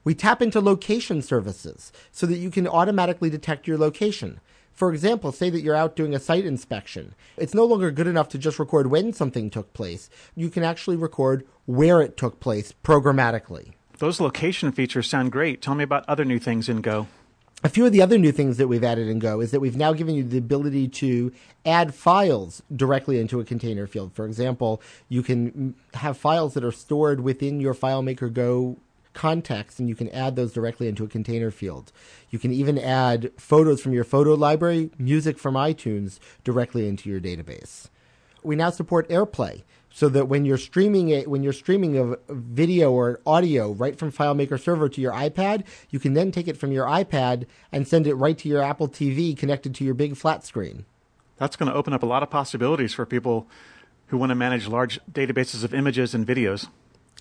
We 0.03 0.15
tap 0.15 0.41
into 0.41 0.59
location 0.59 1.21
services 1.21 1.91
so 2.11 2.25
that 2.25 2.39
you 2.39 2.49
can 2.49 2.67
automatically 2.67 3.29
detect 3.29 3.67
your 3.67 3.77
location. 3.77 4.39
For 4.81 4.91
example, 4.91 5.31
say 5.31 5.51
that 5.51 5.61
you're 5.61 5.75
out 5.75 5.95
doing 5.95 6.15
a 6.15 6.19
site 6.19 6.43
inspection. 6.43 7.13
It's 7.37 7.53
no 7.53 7.65
longer 7.65 7.91
good 7.91 8.07
enough 8.07 8.29
to 8.29 8.39
just 8.39 8.57
record 8.57 8.87
when 8.87 9.13
something 9.13 9.51
took 9.51 9.73
place. 9.73 10.09
You 10.33 10.49
can 10.49 10.63
actually 10.63 10.97
record 10.97 11.45
where 11.67 12.01
it 12.01 12.17
took 12.17 12.39
place 12.39 12.73
programmatically. 12.83 13.73
Those 13.99 14.19
location 14.19 14.71
features 14.71 15.07
sound 15.07 15.31
great. 15.31 15.61
Tell 15.61 15.75
me 15.75 15.83
about 15.83 16.03
other 16.07 16.25
new 16.25 16.39
things 16.39 16.67
in 16.67 16.81
Go 16.81 17.05
a 17.63 17.69
few 17.69 17.85
of 17.85 17.91
the 17.91 18.01
other 18.01 18.17
new 18.17 18.31
things 18.31 18.57
that 18.57 18.67
we've 18.67 18.83
added 18.83 19.07
in 19.07 19.19
Go 19.19 19.39
is 19.39 19.51
that 19.51 19.59
we've 19.59 19.77
now 19.77 19.93
given 19.93 20.15
you 20.15 20.23
the 20.23 20.39
ability 20.39 20.87
to 20.87 21.31
add 21.63 21.93
files 21.93 22.63
directly 22.75 23.19
into 23.19 23.39
a 23.39 23.45
container 23.45 23.85
field. 23.85 24.13
For 24.13 24.25
example, 24.25 24.81
you 25.09 25.21
can 25.21 25.75
have 25.93 26.17
files 26.17 26.55
that 26.55 26.63
are 26.63 26.71
stored 26.71 27.19
within 27.19 27.59
your 27.59 27.75
FileMaker 27.75 28.33
Go 28.33 28.77
context 29.13 29.79
and 29.79 29.89
you 29.89 29.95
can 29.95 30.09
add 30.09 30.35
those 30.35 30.53
directly 30.53 30.87
into 30.87 31.03
a 31.03 31.07
container 31.07 31.51
field. 31.51 31.91
You 32.29 32.39
can 32.39 32.51
even 32.51 32.77
add 32.77 33.31
photos 33.37 33.81
from 33.81 33.93
your 33.93 34.03
photo 34.03 34.33
library, 34.33 34.91
music 34.97 35.37
from 35.37 35.55
iTunes 35.55 36.19
directly 36.43 36.87
into 36.87 37.09
your 37.09 37.19
database. 37.19 37.87
We 38.43 38.55
now 38.55 38.69
support 38.69 39.09
AirPlay 39.09 39.63
so 39.93 40.07
that 40.09 40.27
when 40.27 40.45
you're 40.45 40.57
streaming 40.57 41.09
it, 41.09 41.27
when 41.27 41.43
you're 41.43 41.53
streaming 41.53 41.97
a 41.97 42.15
video 42.29 42.91
or 42.91 43.19
audio 43.25 43.71
right 43.71 43.97
from 43.97 44.11
FileMaker 44.11 44.59
server 44.59 44.87
to 44.89 45.01
your 45.01 45.11
iPad, 45.11 45.65
you 45.89 45.99
can 45.99 46.13
then 46.13 46.31
take 46.31 46.47
it 46.47 46.57
from 46.57 46.71
your 46.71 46.85
iPad 46.85 47.45
and 47.71 47.87
send 47.87 48.07
it 48.07 48.15
right 48.15 48.37
to 48.37 48.47
your 48.47 48.61
Apple 48.61 48.87
TV 48.87 49.37
connected 49.37 49.75
to 49.75 49.83
your 49.83 49.93
big 49.93 50.15
flat 50.15 50.45
screen. 50.45 50.85
That's 51.37 51.55
going 51.55 51.69
to 51.69 51.77
open 51.77 51.93
up 51.93 52.03
a 52.03 52.07
lot 52.07 52.23
of 52.23 52.29
possibilities 52.29 52.93
for 52.93 53.05
people 53.05 53.47
who 54.07 54.17
want 54.17 54.29
to 54.29 54.35
manage 54.35 54.67
large 54.67 54.99
databases 55.11 55.63
of 55.63 55.73
images 55.73 56.13
and 56.13 56.25
videos. 56.25 56.67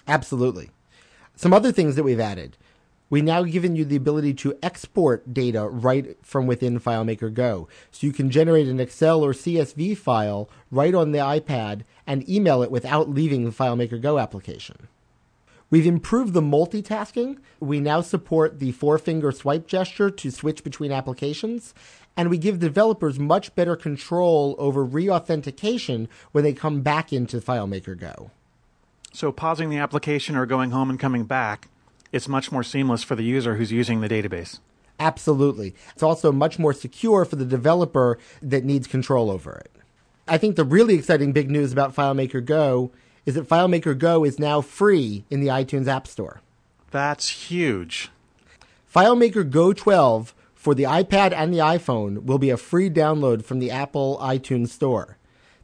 Absolutely. 0.06 0.70
Some 1.40 1.54
other 1.54 1.72
things 1.72 1.96
that 1.96 2.02
we've 2.02 2.20
added 2.20 2.58
we 3.08 3.22
now 3.22 3.44
given 3.44 3.74
you 3.74 3.86
the 3.86 3.96
ability 3.96 4.34
to 4.34 4.58
export 4.62 5.32
data 5.32 5.66
right 5.66 6.18
from 6.22 6.46
within 6.46 6.78
FileMaker 6.78 7.32
Go. 7.32 7.66
So 7.90 8.06
you 8.06 8.12
can 8.12 8.30
generate 8.30 8.68
an 8.68 8.78
Excel 8.78 9.24
or 9.24 9.32
CSV 9.32 9.96
file 9.96 10.50
right 10.70 10.94
on 10.94 11.12
the 11.12 11.18
iPad 11.18 11.84
and 12.06 12.28
email 12.28 12.62
it 12.62 12.70
without 12.70 13.08
leaving 13.08 13.46
the 13.46 13.52
FileMaker 13.52 13.98
Go 13.98 14.18
application. 14.18 14.86
We've 15.70 15.86
improved 15.86 16.34
the 16.34 16.42
multitasking. 16.42 17.38
We 17.58 17.80
now 17.80 18.02
support 18.02 18.58
the 18.58 18.72
four 18.72 18.98
finger 18.98 19.32
swipe 19.32 19.66
gesture 19.66 20.10
to 20.10 20.30
switch 20.30 20.62
between 20.62 20.92
applications. 20.92 21.72
And 22.18 22.28
we 22.28 22.36
give 22.36 22.58
developers 22.58 23.18
much 23.18 23.54
better 23.54 23.76
control 23.76 24.56
over 24.58 24.84
re 24.84 25.08
authentication 25.08 26.06
when 26.32 26.44
they 26.44 26.52
come 26.52 26.82
back 26.82 27.14
into 27.14 27.40
FileMaker 27.40 27.98
Go. 27.98 28.30
So, 29.12 29.32
pausing 29.32 29.70
the 29.70 29.78
application 29.78 30.36
or 30.36 30.46
going 30.46 30.70
home 30.70 30.90
and 30.90 30.98
coming 30.98 31.24
back 31.24 31.68
it's 32.12 32.28
much 32.28 32.50
more 32.50 32.62
seamless 32.62 33.02
for 33.02 33.14
the 33.14 33.22
user 33.22 33.56
who's 33.56 33.72
using 33.72 34.00
the 34.00 34.08
database. 34.08 34.58
Absolutely. 34.98 35.74
It's 35.92 36.02
also 36.02 36.32
much 36.32 36.58
more 36.58 36.72
secure 36.72 37.24
for 37.24 37.36
the 37.36 37.44
developer 37.44 38.18
that 38.42 38.64
needs 38.64 38.86
control 38.86 39.30
over 39.30 39.52
it. 39.54 39.70
I 40.28 40.36
think 40.36 40.56
the 40.56 40.64
really 40.64 40.94
exciting 40.94 41.32
big 41.32 41.50
news 41.50 41.72
about 41.72 41.94
FileMaker 41.94 42.44
Go 42.44 42.92
is 43.26 43.34
that 43.34 43.48
FileMaker 43.48 43.96
Go 43.96 44.24
is 44.24 44.38
now 44.38 44.60
free 44.60 45.24
in 45.30 45.40
the 45.40 45.48
iTunes 45.48 45.86
App 45.86 46.06
Store. 46.06 46.40
That's 46.90 47.28
huge. 47.28 48.10
FileMaker 48.92 49.48
Go 49.48 49.72
12 49.72 50.34
for 50.54 50.74
the 50.74 50.82
iPad 50.82 51.32
and 51.32 51.54
the 51.54 51.58
iPhone 51.58 52.24
will 52.24 52.38
be 52.38 52.50
a 52.50 52.56
free 52.56 52.90
download 52.90 53.44
from 53.44 53.60
the 53.60 53.70
Apple 53.70 54.18
iTunes 54.20 54.68
Store. 54.68 55.16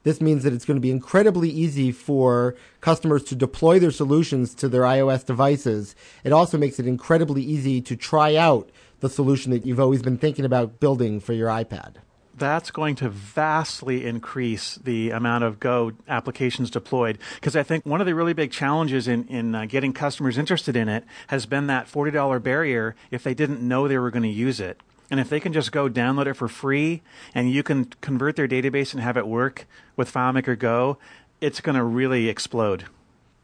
This 0.07 0.21
means 0.21 0.45
that 0.45 0.53
it's 0.53 0.65
going 0.65 0.77
to 0.77 0.81
be 0.81 0.93
incredibly 0.93 1.51
easy 1.51 1.91
for 1.91 2.55
customers 2.81 3.25
to 3.25 3.35
deploy 3.35 3.81
their 3.81 3.91
solutions 3.91 4.55
to 4.55 4.69
their 4.69 4.83
iOS 4.83 5.27
devices. 5.27 5.97
It 6.23 6.33
also 6.33 6.57
makes 6.57 6.79
it 6.79 6.87
incredibly 6.87 7.43
easy 7.43 7.81
to 7.81 7.97
try 7.97 8.37
out 8.37 8.71
the 9.01 9.09
solution 9.09 9.51
that 9.51 9.67
you've 9.67 9.81
always 9.81 10.03
been 10.03 10.17
thinking 10.17 10.45
about 10.45 10.79
building 10.79 11.19
for 11.19 11.33
your 11.33 11.49
iPad. 11.49 11.97
That's 12.39 12.71
going 12.71 12.95
to 12.97 13.09
vastly 13.09 14.07
increase 14.07 14.77
the 14.77 15.11
amount 15.11 15.43
of 15.43 15.59
Go 15.59 15.91
applications 16.07 16.71
deployed. 16.71 17.19
Because 17.35 17.57
I 17.57 17.65
think 17.65 17.85
one 17.85 18.01
of 18.01 18.07
the 18.07 18.15
really 18.15 18.33
big 18.33 18.53
challenges 18.53 19.09
in, 19.09 19.27
in 19.27 19.57
uh, 19.57 19.65
getting 19.65 19.93
customers 19.93 20.39
interested 20.39 20.77
in 20.77 20.89
it 20.89 21.03
has 21.27 21.47
been 21.47 21.67
that 21.67 21.89
$40 21.89 22.41
barrier 22.41 22.95
if 23.11 23.25
they 23.25 23.35
didn't 23.35 23.61
know 23.61 23.89
they 23.89 23.99
were 23.99 24.13
going 24.13 24.23
to 24.23 24.29
use 24.29 24.61
it. 24.61 24.81
And 25.11 25.21
if 25.21 25.29
they 25.29 25.41
can 25.41 25.53
just 25.53 25.73
go 25.73 25.89
download 25.89 26.27
it 26.27 26.35
for 26.35 26.49
free 26.49 27.03
and 27.35 27.51
you 27.51 27.63
can 27.63 27.87
convert 28.01 28.37
their 28.37 28.49
database 28.49 28.93
and 28.93 29.03
have 29.03 29.17
it 29.17 29.27
work 29.27 29.67
with 29.95 30.13
FileMaker 30.13 30.59
Go, 30.59 30.99
it's 31.41 31.61
going 31.61 31.77
to 31.77 31.85
really 31.85 32.29
explode. 32.29 32.85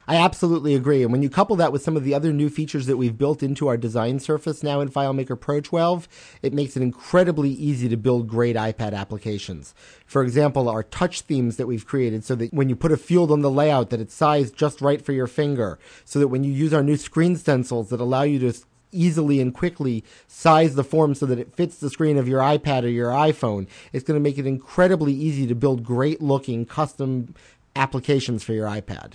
I 0.09 0.17
absolutely 0.17 0.75
agree. 0.75 1.05
And 1.05 1.13
when 1.13 1.23
you 1.23 1.31
couple 1.31 1.55
that 1.57 1.71
with 1.71 1.83
some 1.83 1.97
of 1.97 2.03
the 2.03 2.13
other 2.13 2.33
new 2.33 2.49
features 2.49 2.87
that 2.87 2.97
we've 2.97 3.17
built 3.17 3.41
into 3.41 3.69
our 3.69 3.77
design 3.77 4.19
surface 4.19 4.63
now 4.63 4.81
in 4.81 4.89
FileMaker 4.89 5.39
Pro 5.39 5.61
12, 5.61 6.09
it 6.43 6.53
makes 6.53 6.77
it 6.77 6.83
incredibly 6.83 7.51
easy 7.51 7.89
to 7.89 7.97
build 7.97 8.27
great 8.27 8.57
iPad 8.57 8.95
applications. 8.95 9.75
For 10.05 10.25
example, 10.25 10.69
our 10.69 10.83
touch 10.83 11.21
themes 11.21 11.57
that 11.57 11.69
we've 11.69 11.87
created 11.87 12.25
so 12.25 12.35
that 12.35 12.53
when 12.53 12.69
you 12.69 12.75
put 12.75 12.91
a 12.91 12.97
field 12.97 13.31
on 13.31 13.43
the 13.43 13.51
layout 13.51 13.91
that 13.91 14.01
it's 14.01 14.15
sized 14.15 14.57
just 14.57 14.81
right 14.81 15.01
for 15.01 15.13
your 15.13 15.29
finger, 15.29 15.79
so 16.05 16.19
that 16.19 16.29
when 16.29 16.43
you 16.43 16.53
use 16.53 16.75
our 16.75 16.83
new 16.83 16.97
screen 16.97 17.37
stencils 17.37 17.91
that 17.91 18.01
allow 18.01 18.23
you 18.23 18.41
to 18.41 18.53
easily 18.93 19.41
and 19.41 19.53
quickly 19.55 20.05
size 20.29 20.75
the 20.75 20.85
form 20.85 21.15
so 21.15 21.27
that 21.27 21.39
it 21.39 21.55
fits 21.55 21.79
the 21.79 21.91
screen 21.91 22.19
of 22.19 22.29
your 22.29 22.41
iPad 22.41 22.85
or 22.85 22.89
your 22.89 23.11
iPhone. 23.11 23.67
It's 23.93 24.05
going 24.05 24.19
to 24.19 24.23
make 24.23 24.39
it 24.39 24.47
incredibly 24.47 25.13
easy 25.13 25.47
to 25.47 25.55
build 25.55 25.83
great 25.83 26.21
looking 26.21 26.65
custom 26.67 27.35
applications 27.75 28.45
for 28.45 28.53
your 28.53 28.67
iPad. 28.67 29.13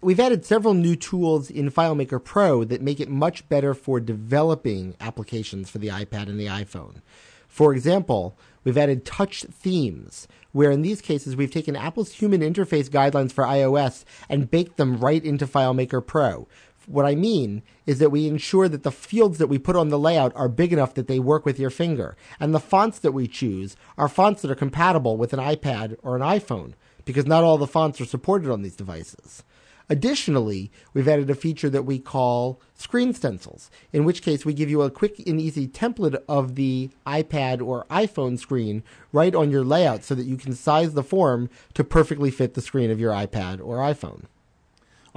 We've 0.00 0.20
added 0.20 0.44
several 0.44 0.74
new 0.74 0.94
tools 0.94 1.50
in 1.50 1.70
FileMaker 1.70 2.22
Pro 2.22 2.64
that 2.64 2.82
make 2.82 3.00
it 3.00 3.08
much 3.08 3.48
better 3.48 3.74
for 3.74 3.98
developing 3.98 4.94
applications 5.00 5.70
for 5.70 5.78
the 5.78 5.88
iPad 5.88 6.28
and 6.28 6.38
the 6.38 6.46
iPhone. 6.46 7.00
For 7.48 7.72
example, 7.72 8.36
we've 8.62 8.76
added 8.76 9.06
touch 9.06 9.44
themes, 9.44 10.28
where 10.52 10.70
in 10.70 10.82
these 10.82 11.00
cases 11.00 11.34
we've 11.34 11.50
taken 11.50 11.74
Apple's 11.74 12.12
human 12.12 12.42
interface 12.42 12.88
guidelines 12.88 13.32
for 13.32 13.44
iOS 13.44 14.04
and 14.28 14.50
baked 14.50 14.76
them 14.76 14.98
right 14.98 15.24
into 15.24 15.46
FileMaker 15.46 16.06
Pro. 16.06 16.46
What 16.86 17.04
I 17.04 17.16
mean 17.16 17.62
is 17.84 17.98
that 17.98 18.10
we 18.10 18.28
ensure 18.28 18.68
that 18.68 18.84
the 18.84 18.92
fields 18.92 19.38
that 19.38 19.48
we 19.48 19.58
put 19.58 19.74
on 19.74 19.88
the 19.88 19.98
layout 19.98 20.32
are 20.36 20.48
big 20.48 20.72
enough 20.72 20.94
that 20.94 21.08
they 21.08 21.18
work 21.18 21.44
with 21.44 21.58
your 21.58 21.70
finger. 21.70 22.16
And 22.38 22.54
the 22.54 22.60
fonts 22.60 23.00
that 23.00 23.12
we 23.12 23.26
choose 23.26 23.76
are 23.98 24.08
fonts 24.08 24.42
that 24.42 24.50
are 24.52 24.56
compatible 24.56 25.16
with 25.16 25.32
an 25.32 25.40
iPad 25.40 25.96
or 26.02 26.14
an 26.14 26.22
iPhone, 26.22 26.74
because 27.04 27.26
not 27.26 27.42
all 27.42 27.58
the 27.58 27.66
fonts 27.66 28.00
are 28.00 28.04
supported 28.04 28.52
on 28.52 28.62
these 28.62 28.76
devices. 28.76 29.42
Additionally, 29.88 30.70
we've 30.94 31.08
added 31.08 31.30
a 31.30 31.34
feature 31.34 31.70
that 31.70 31.84
we 31.84 31.98
call 31.98 32.60
screen 32.74 33.12
stencils, 33.12 33.70
in 33.92 34.04
which 34.04 34.22
case 34.22 34.44
we 34.44 34.52
give 34.52 34.70
you 34.70 34.82
a 34.82 34.90
quick 34.90 35.20
and 35.26 35.40
easy 35.40 35.68
template 35.68 36.20
of 36.28 36.54
the 36.54 36.90
iPad 37.06 37.64
or 37.64 37.86
iPhone 37.88 38.38
screen 38.38 38.82
right 39.12 39.34
on 39.34 39.50
your 39.50 39.64
layout 39.64 40.02
so 40.02 40.14
that 40.14 40.26
you 40.26 40.36
can 40.36 40.54
size 40.54 40.94
the 40.94 41.04
form 41.04 41.48
to 41.74 41.84
perfectly 41.84 42.30
fit 42.30 42.54
the 42.54 42.60
screen 42.60 42.90
of 42.90 43.00
your 43.00 43.12
iPad 43.12 43.60
or 43.60 43.78
iPhone 43.78 44.24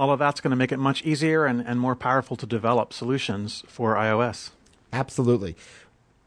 all 0.00 0.10
of 0.10 0.18
that's 0.18 0.40
going 0.40 0.50
to 0.50 0.56
make 0.56 0.72
it 0.72 0.78
much 0.78 1.02
easier 1.04 1.44
and, 1.44 1.60
and 1.60 1.78
more 1.78 1.94
powerful 1.94 2.34
to 2.34 2.46
develop 2.46 2.90
solutions 2.90 3.62
for 3.68 3.96
iOS. 3.96 4.48
Absolutely. 4.94 5.54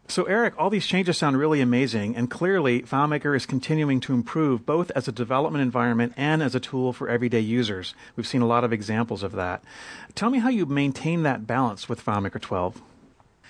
So, 0.08 0.25
Eric, 0.25 0.53
all 0.60 0.70
these 0.70 0.86
changes 0.86 1.18
sound 1.18 1.39
really 1.39 1.60
amazing, 1.60 2.15
and 2.15 2.30
clearly, 2.30 2.84
FileMaker 2.84 3.36
is 3.36 3.48
continuing 3.48 4.00
to 4.01 4.13
improve 4.13 4.63
both 4.63 4.92
as 4.92 5.08
a 5.08 5.12
development 5.12 5.63
environment 5.63 6.13
and 6.15 6.44
as 6.44 6.53
a 6.53 6.60
tool 6.60 6.94
for 6.94 7.10
everyday 7.10 7.39
users. 7.39 7.96
We've 8.15 8.27
seen 8.27 8.44
a 8.44 8.48
lot 8.48 8.63
of 8.63 8.72
examples 8.72 9.24
of 9.24 9.32
that. 9.32 9.63
Tell 10.13 10.30
me 10.30 10.38
how 10.38 10.50
you 10.50 10.68
maintain 10.68 11.24
that 11.24 11.48
balance 11.48 11.89
with 11.89 12.06
FileMaker 12.06 12.39
12. 12.39 12.80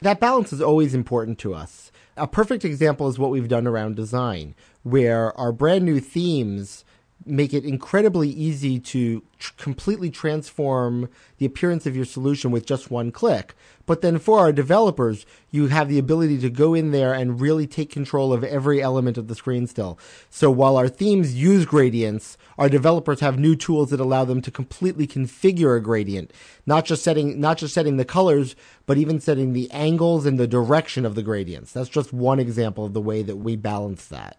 That 0.04 0.22
balance 0.22 0.54
is 0.54 0.62
always 0.62 0.94
important 0.94 1.38
to 1.40 1.54
us. 1.54 1.92
A 2.16 2.28
perfect 2.28 2.64
example 2.64 3.10
is 3.10 3.20
what 3.20 3.32
we've 3.32 3.50
done 3.50 3.68
around 3.68 3.98
design, 3.98 4.56
where 4.84 5.38
our 5.38 5.52
brand 5.52 5.84
new 5.84 6.00
themes 6.00 6.86
make 7.26 7.54
it 7.54 7.66
incredibly 7.66 8.30
easy 8.30 8.80
to 8.80 9.24
tr- 9.40 9.54
completely 9.58 10.10
transform 10.10 11.10
the 11.38 11.46
appearance 11.46 11.86
of 11.86 11.96
your 11.96 12.06
solution 12.06 12.52
with 12.52 12.66
just 12.66 12.92
one 12.92 13.12
click. 13.12 13.56
But 13.86 14.02
then 14.02 14.18
for 14.18 14.40
our 14.40 14.54
developers, 14.54 15.26
you 15.52 15.68
have 15.68 15.90
the 15.90 16.00
ability 16.00 16.40
to 16.40 16.50
go 16.50 16.74
in 16.74 16.92
there 16.92 17.14
and 17.14 17.42
really 17.42 17.68
take 17.68 17.90
control 17.92 18.32
of 18.32 18.44
every 18.44 18.82
element 18.82 19.18
of 19.18 19.28
the 19.28 19.36
screen 19.36 19.68
still. 19.68 20.00
So 20.30 20.50
while 20.50 20.78
our 20.78 20.88
themes 20.88 21.36
use 21.36 21.66
gradients, 21.66 22.38
our 22.58 22.70
developers 22.70 23.20
have 23.20 23.38
new 23.38 23.56
tools 23.56 23.90
that 23.90 24.00
allow 24.00 24.24
them 24.24 24.42
to 24.42 24.52
completely 24.52 25.06
configure 25.06 25.78
a 25.78 25.82
gradient, 25.82 26.32
not 26.66 26.86
just 26.86 27.04
setting, 27.04 27.40
not 27.40 27.58
just 27.58 27.74
setting 27.74 27.98
the 27.98 28.06
colors, 28.06 28.56
but 28.86 28.98
even 28.98 29.20
setting 29.20 29.54
the 29.54 29.70
angles 29.72 30.26
and 30.26 30.40
the 30.40 30.48
direction 30.48 31.06
of 31.06 31.16
the 31.16 31.24
gradients. 31.24 31.74
That's 31.74 31.90
just 31.90 32.14
one 32.14 32.40
example 32.40 32.86
of 32.86 32.94
the 32.94 33.02
way 33.02 33.22
that 33.24 33.38
we 33.38 33.56
balance 33.56 34.08
that. 34.08 34.38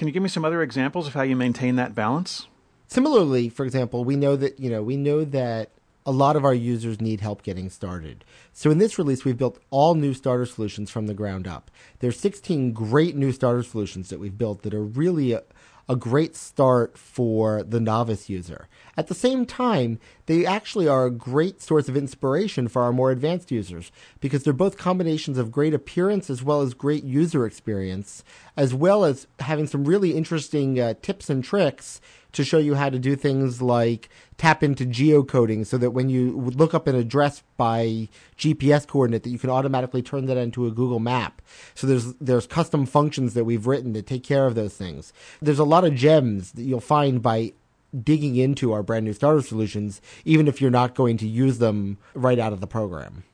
Can 0.00 0.08
you 0.08 0.14
give 0.14 0.22
me 0.22 0.30
some 0.30 0.46
other 0.46 0.62
examples 0.62 1.06
of 1.06 1.12
how 1.12 1.20
you 1.20 1.36
maintain 1.36 1.76
that 1.76 1.94
balance? 1.94 2.46
Similarly, 2.88 3.50
for 3.50 3.66
example, 3.66 4.02
we 4.02 4.16
know 4.16 4.34
that, 4.34 4.58
you 4.58 4.70
know, 4.70 4.82
we 4.82 4.96
know 4.96 5.26
that 5.26 5.72
a 6.06 6.10
lot 6.10 6.36
of 6.36 6.44
our 6.46 6.54
users 6.54 7.02
need 7.02 7.20
help 7.20 7.42
getting 7.42 7.68
started. 7.68 8.24
So 8.54 8.70
in 8.70 8.78
this 8.78 8.96
release, 8.96 9.26
we've 9.26 9.36
built 9.36 9.58
all 9.68 9.94
new 9.94 10.14
starter 10.14 10.46
solutions 10.46 10.90
from 10.90 11.06
the 11.06 11.12
ground 11.12 11.46
up. 11.46 11.70
There's 11.98 12.18
16 12.18 12.72
great 12.72 13.14
new 13.14 13.30
starter 13.30 13.62
solutions 13.62 14.08
that 14.08 14.18
we've 14.18 14.38
built 14.38 14.62
that 14.62 14.72
are 14.72 14.82
really 14.82 15.32
a, 15.32 15.42
a 15.90 15.96
great 15.96 16.36
start 16.36 16.96
for 16.96 17.64
the 17.64 17.80
novice 17.80 18.28
user. 18.28 18.68
At 18.96 19.08
the 19.08 19.14
same 19.14 19.44
time, 19.44 19.98
they 20.26 20.46
actually 20.46 20.86
are 20.86 21.04
a 21.04 21.10
great 21.10 21.60
source 21.60 21.88
of 21.88 21.96
inspiration 21.96 22.68
for 22.68 22.82
our 22.82 22.92
more 22.92 23.10
advanced 23.10 23.50
users 23.50 23.90
because 24.20 24.44
they're 24.44 24.52
both 24.52 24.78
combinations 24.78 25.36
of 25.36 25.50
great 25.50 25.74
appearance 25.74 26.30
as 26.30 26.44
well 26.44 26.60
as 26.60 26.74
great 26.74 27.02
user 27.02 27.44
experience, 27.44 28.22
as 28.56 28.72
well 28.72 29.04
as 29.04 29.26
having 29.40 29.66
some 29.66 29.84
really 29.84 30.14
interesting 30.14 30.78
uh, 30.78 30.94
tips 31.02 31.28
and 31.28 31.42
tricks 31.42 32.00
to 32.32 32.44
show 32.44 32.58
you 32.58 32.74
how 32.74 32.90
to 32.90 32.98
do 32.98 33.16
things 33.16 33.60
like 33.60 34.08
tap 34.36 34.62
into 34.62 34.86
geocoding 34.86 35.66
so 35.66 35.76
that 35.78 35.90
when 35.90 36.08
you 36.08 36.32
look 36.32 36.74
up 36.74 36.86
an 36.86 36.94
address 36.94 37.42
by 37.56 38.08
GPS 38.38 38.86
coordinate 38.86 39.22
that 39.24 39.30
you 39.30 39.38
can 39.38 39.50
automatically 39.50 40.02
turn 40.02 40.26
that 40.26 40.36
into 40.36 40.66
a 40.66 40.70
Google 40.70 41.00
map. 41.00 41.42
So 41.74 41.86
there's 41.86 42.14
there's 42.14 42.46
custom 42.46 42.86
functions 42.86 43.34
that 43.34 43.44
we've 43.44 43.66
written 43.66 43.92
to 43.94 44.02
take 44.02 44.24
care 44.24 44.46
of 44.46 44.54
those 44.54 44.76
things. 44.76 45.12
There's 45.40 45.58
a 45.58 45.64
lot 45.64 45.84
of 45.84 45.94
gems 45.94 46.52
that 46.52 46.62
you'll 46.62 46.80
find 46.80 47.22
by 47.22 47.52
digging 48.04 48.36
into 48.36 48.72
our 48.72 48.82
brand 48.82 49.04
new 49.04 49.12
starter 49.12 49.42
solutions 49.42 50.00
even 50.24 50.46
if 50.46 50.60
you're 50.60 50.70
not 50.70 50.94
going 50.94 51.16
to 51.16 51.26
use 51.26 51.58
them 51.58 51.98
right 52.14 52.38
out 52.38 52.52
of 52.52 52.60
the 52.60 52.66
program. 52.66 53.24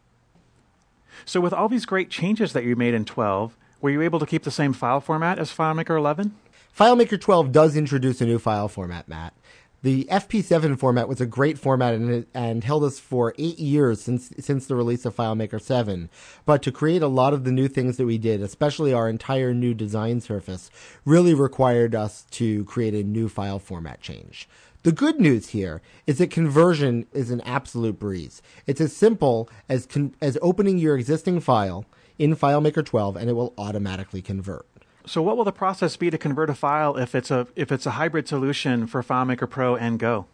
So 1.24 1.40
with 1.40 1.52
all 1.52 1.68
these 1.68 1.86
great 1.86 2.10
changes 2.10 2.52
that 2.52 2.64
you 2.64 2.76
made 2.76 2.94
in 2.94 3.04
12, 3.04 3.56
were 3.80 3.90
you 3.90 4.02
able 4.02 4.18
to 4.18 4.26
keep 4.26 4.44
the 4.44 4.50
same 4.50 4.72
file 4.72 5.00
format 5.00 5.38
as 5.38 5.50
FileMaker 5.50 5.96
11? 5.96 6.34
FileMaker 6.76 7.18
12 7.18 7.52
does 7.52 7.74
introduce 7.74 8.20
a 8.20 8.26
new 8.26 8.38
file 8.38 8.68
format, 8.68 9.08
Matt. 9.08 9.32
The 9.80 10.04
FP7 10.10 10.78
format 10.78 11.08
was 11.08 11.22
a 11.22 11.26
great 11.26 11.58
format 11.58 11.94
and, 11.94 12.26
and, 12.34 12.64
held 12.64 12.84
us 12.84 12.98
for 12.98 13.32
eight 13.38 13.58
years 13.58 14.02
since 14.02 14.30
since 14.38 14.66
the 14.66 14.76
release 14.76 15.06
of 15.06 15.16
FileMaker 15.16 15.58
7. 15.58 16.10
But 16.44 16.62
to 16.64 16.72
create 16.72 17.00
a 17.00 17.08
lot 17.08 17.32
of 17.32 17.44
the 17.44 17.52
new 17.52 17.66
things 17.66 17.96
that 17.96 18.04
we 18.04 18.18
did, 18.18 18.42
especially 18.42 18.92
our 18.92 19.08
entire 19.08 19.54
new 19.54 19.72
design 19.72 20.20
surface, 20.20 20.70
really 21.06 21.32
required 21.32 21.94
us 21.94 22.26
to 22.32 22.66
create 22.66 22.92
a 22.92 23.02
new 23.02 23.30
file 23.30 23.58
format 23.58 24.02
change. 24.02 24.46
The 24.82 24.92
good 24.92 25.18
news 25.18 25.48
here 25.48 25.80
is 26.06 26.18
that 26.18 26.30
conversion 26.30 27.06
is 27.14 27.30
an 27.30 27.40
absolute 27.42 27.98
breeze. 27.98 28.42
It's 28.66 28.82
as 28.82 28.94
simple 28.94 29.48
as 29.66 29.86
con- 29.86 30.14
as 30.20 30.36
opening 30.42 30.76
your 30.76 30.98
existing 30.98 31.40
file 31.40 31.86
in 32.18 32.36
FileMaker 32.36 32.84
12 32.84 33.16
and 33.16 33.30
it 33.30 33.32
will 33.32 33.54
automatically 33.56 34.20
convert. 34.20 34.66
So 35.08 35.22
what 35.22 35.36
will 35.36 35.44
the 35.44 35.52
process 35.52 35.96
be 35.96 36.10
to 36.10 36.18
convert 36.18 36.50
a 36.50 36.54
file 36.54 36.96
if 36.96 37.14
it's 37.14 37.30
a 37.30 37.46
if 37.54 37.70
it's 37.70 37.86
a 37.86 37.92
hybrid 37.92 38.26
solution 38.26 38.88
for 38.88 39.04
FileMaker 39.04 39.48
Pro 39.48 39.76
and 39.76 40.00
Go? 40.00 40.26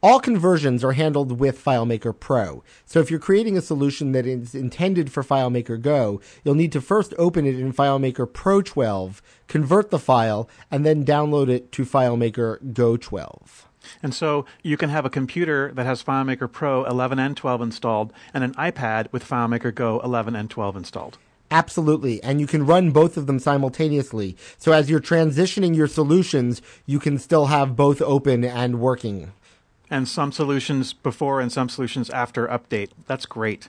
All 0.00 0.18
conversions 0.18 0.82
are 0.82 0.92
handled 0.92 1.38
with 1.38 1.62
FileMaker 1.62 2.18
Pro. 2.18 2.64
So 2.84 2.98
if 2.98 3.10
you're 3.10 3.20
creating 3.20 3.56
a 3.56 3.60
solution 3.60 4.12
that 4.12 4.26
is 4.26 4.54
intended 4.54 5.12
for 5.12 5.22
FileMaker 5.22 5.80
Go, 5.80 6.20
you'll 6.44 6.56
need 6.56 6.72
to 6.72 6.80
first 6.80 7.14
open 7.16 7.46
it 7.46 7.58
in 7.58 7.72
FileMaker 7.72 8.32
Pro 8.32 8.60
12, 8.60 9.22
convert 9.46 9.90
the 9.90 9.98
file, 9.98 10.48
and 10.70 10.84
then 10.84 11.04
download 11.04 11.48
it 11.48 11.70
to 11.72 11.84
FileMaker 11.84 12.72
Go 12.72 12.96
12. 12.96 13.68
And 14.02 14.14
so 14.14 14.46
you 14.62 14.76
can 14.76 14.90
have 14.90 15.04
a 15.04 15.10
computer 15.10 15.72
that 15.72 15.86
has 15.86 16.02
FileMaker 16.02 16.50
Pro 16.50 16.84
11 16.84 17.18
and 17.18 17.36
12 17.36 17.62
installed 17.62 18.12
and 18.34 18.42
an 18.42 18.54
iPad 18.54 19.12
with 19.12 19.28
FileMaker 19.28 19.72
Go 19.72 20.00
11 20.00 20.34
and 20.34 20.50
12 20.50 20.76
installed. 20.76 21.18
Absolutely. 21.50 22.22
And 22.22 22.40
you 22.40 22.46
can 22.46 22.66
run 22.66 22.90
both 22.90 23.16
of 23.16 23.26
them 23.26 23.38
simultaneously. 23.38 24.36
So 24.58 24.72
as 24.72 24.90
you're 24.90 25.00
transitioning 25.00 25.74
your 25.74 25.86
solutions, 25.86 26.60
you 26.86 26.98
can 26.98 27.18
still 27.18 27.46
have 27.46 27.76
both 27.76 28.02
open 28.02 28.44
and 28.44 28.80
working. 28.80 29.32
And 29.90 30.06
some 30.06 30.32
solutions 30.32 30.92
before 30.92 31.40
and 31.40 31.50
some 31.50 31.68
solutions 31.68 32.10
after 32.10 32.46
update. 32.48 32.90
That's 33.06 33.24
great. 33.24 33.68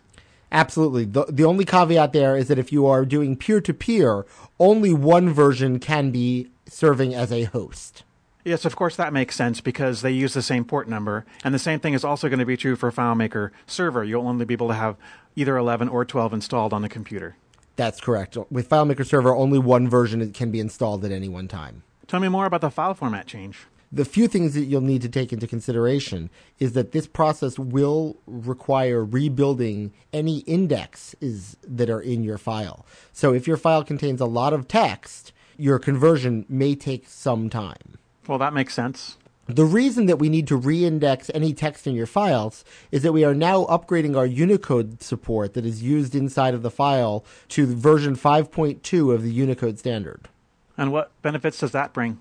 Absolutely. 0.52 1.06
The, 1.06 1.26
the 1.30 1.46
only 1.46 1.64
caveat 1.64 2.12
there 2.12 2.36
is 2.36 2.48
that 2.48 2.60
if 2.60 2.72
you 2.74 2.86
are 2.88 3.06
doing 3.06 3.38
peer 3.38 3.62
to 3.62 3.74
peer, 3.74 4.26
only 4.60 4.94
one 4.94 5.30
version 5.30 5.80
can 5.80 6.12
be 6.12 6.50
serving 6.68 7.14
as 7.14 7.32
a 7.32 7.44
host. 7.44 8.04
Yes, 8.44 8.66
of 8.66 8.76
course, 8.76 8.96
that 8.96 9.14
makes 9.14 9.36
sense 9.36 9.62
because 9.62 10.02
they 10.02 10.12
use 10.12 10.34
the 10.34 10.42
same 10.42 10.66
port 10.66 10.88
number. 10.88 11.26
And 11.44 11.54
the 11.54 11.60
same 11.60 11.80
thing 11.80 11.94
is 11.94 12.04
also 12.04 12.30
going 12.30 12.40
to 12.40 12.46
be 12.46 12.58
true 12.58 12.76
for 12.76 12.92
FileMaker 12.92 13.52
Server. 13.68 14.04
You'll 14.04 14.28
only 14.28 14.46
be 14.46 14.54
able 14.54 14.70
to 14.70 14.74
have 14.74 14.98
either 15.36 15.56
11 15.56 15.88
or 15.90 16.04
12 16.04 16.34
installed 16.34 16.74
on 16.74 16.82
the 16.82 16.90
computer. 16.90 17.36
That's 17.80 18.02
correct. 18.02 18.38
With 18.52 18.68
FileMaker 18.68 19.06
Server, 19.06 19.34
only 19.34 19.58
one 19.58 19.88
version 19.88 20.34
can 20.34 20.52
be 20.52 20.60
installed 20.60 21.06
at 21.06 21.14
any 21.14 21.30
one 21.30 21.48
time. 21.48 21.84
Tell 22.08 22.20
me 22.20 22.28
more 22.28 22.46
about 22.46 22.60
the 22.60 22.70
file 22.70 22.94
format 22.94 23.26
change. 23.26 23.68
The 23.90 24.04
few 24.04 24.28
things 24.28 24.54
that 24.56 24.66
you'll 24.66 24.82
need 24.82 25.02
to 25.04 25.08
take 25.08 25.32
into 25.32 25.48
consideration 25.48 26.30
is 26.60 26.74
that 26.74 26.92
this 26.92 27.08
process 27.08 27.58
will 27.58 28.18
require 28.28 29.06
rebuilding 29.06 29.94
any 30.12 30.40
indexes 30.40 31.56
that 31.66 31.90
are 31.90 32.02
in 32.02 32.22
your 32.22 32.38
file. 32.38 32.86
So 33.14 33.34
if 33.34 33.48
your 33.48 33.56
file 33.56 33.86
contains 33.86 34.20
a 34.20 34.26
lot 34.26 34.52
of 34.52 34.68
text, 34.68 35.32
your 35.56 35.80
conversion 35.80 36.46
may 36.50 36.76
take 36.76 37.08
some 37.08 37.50
time. 37.50 37.98
Well, 38.28 38.40
that 38.40 38.54
makes 38.54 38.74
sense. 38.74 39.18
The 39.50 39.66
reason 39.66 40.06
that 40.06 40.20
we 40.20 40.30
need 40.30 40.46
to 40.50 40.56
reindex 40.56 41.32
any 41.34 41.54
text 41.54 41.88
in 41.88 41.96
your 41.96 42.06
files 42.06 42.64
is 42.92 43.02
that 43.02 43.14
we 43.14 43.24
are 43.24 43.34
now 43.34 43.66
upgrading 43.66 44.16
our 44.16 44.26
Unicode 44.28 45.02
support 45.02 45.56
that 45.56 45.66
is 45.66 45.82
used 45.82 46.14
inside 46.14 46.54
of 46.54 46.62
the 46.62 46.70
file 46.70 47.26
to 47.50 47.66
version 47.66 48.16
5.2 48.16 49.12
of 49.12 49.24
the 49.24 49.32
Unicode 49.32 49.80
standard. 49.80 50.30
And 50.78 50.92
what 50.92 51.10
benefits 51.24 51.58
does 51.58 51.72
that 51.72 51.94
bring? 51.94 52.20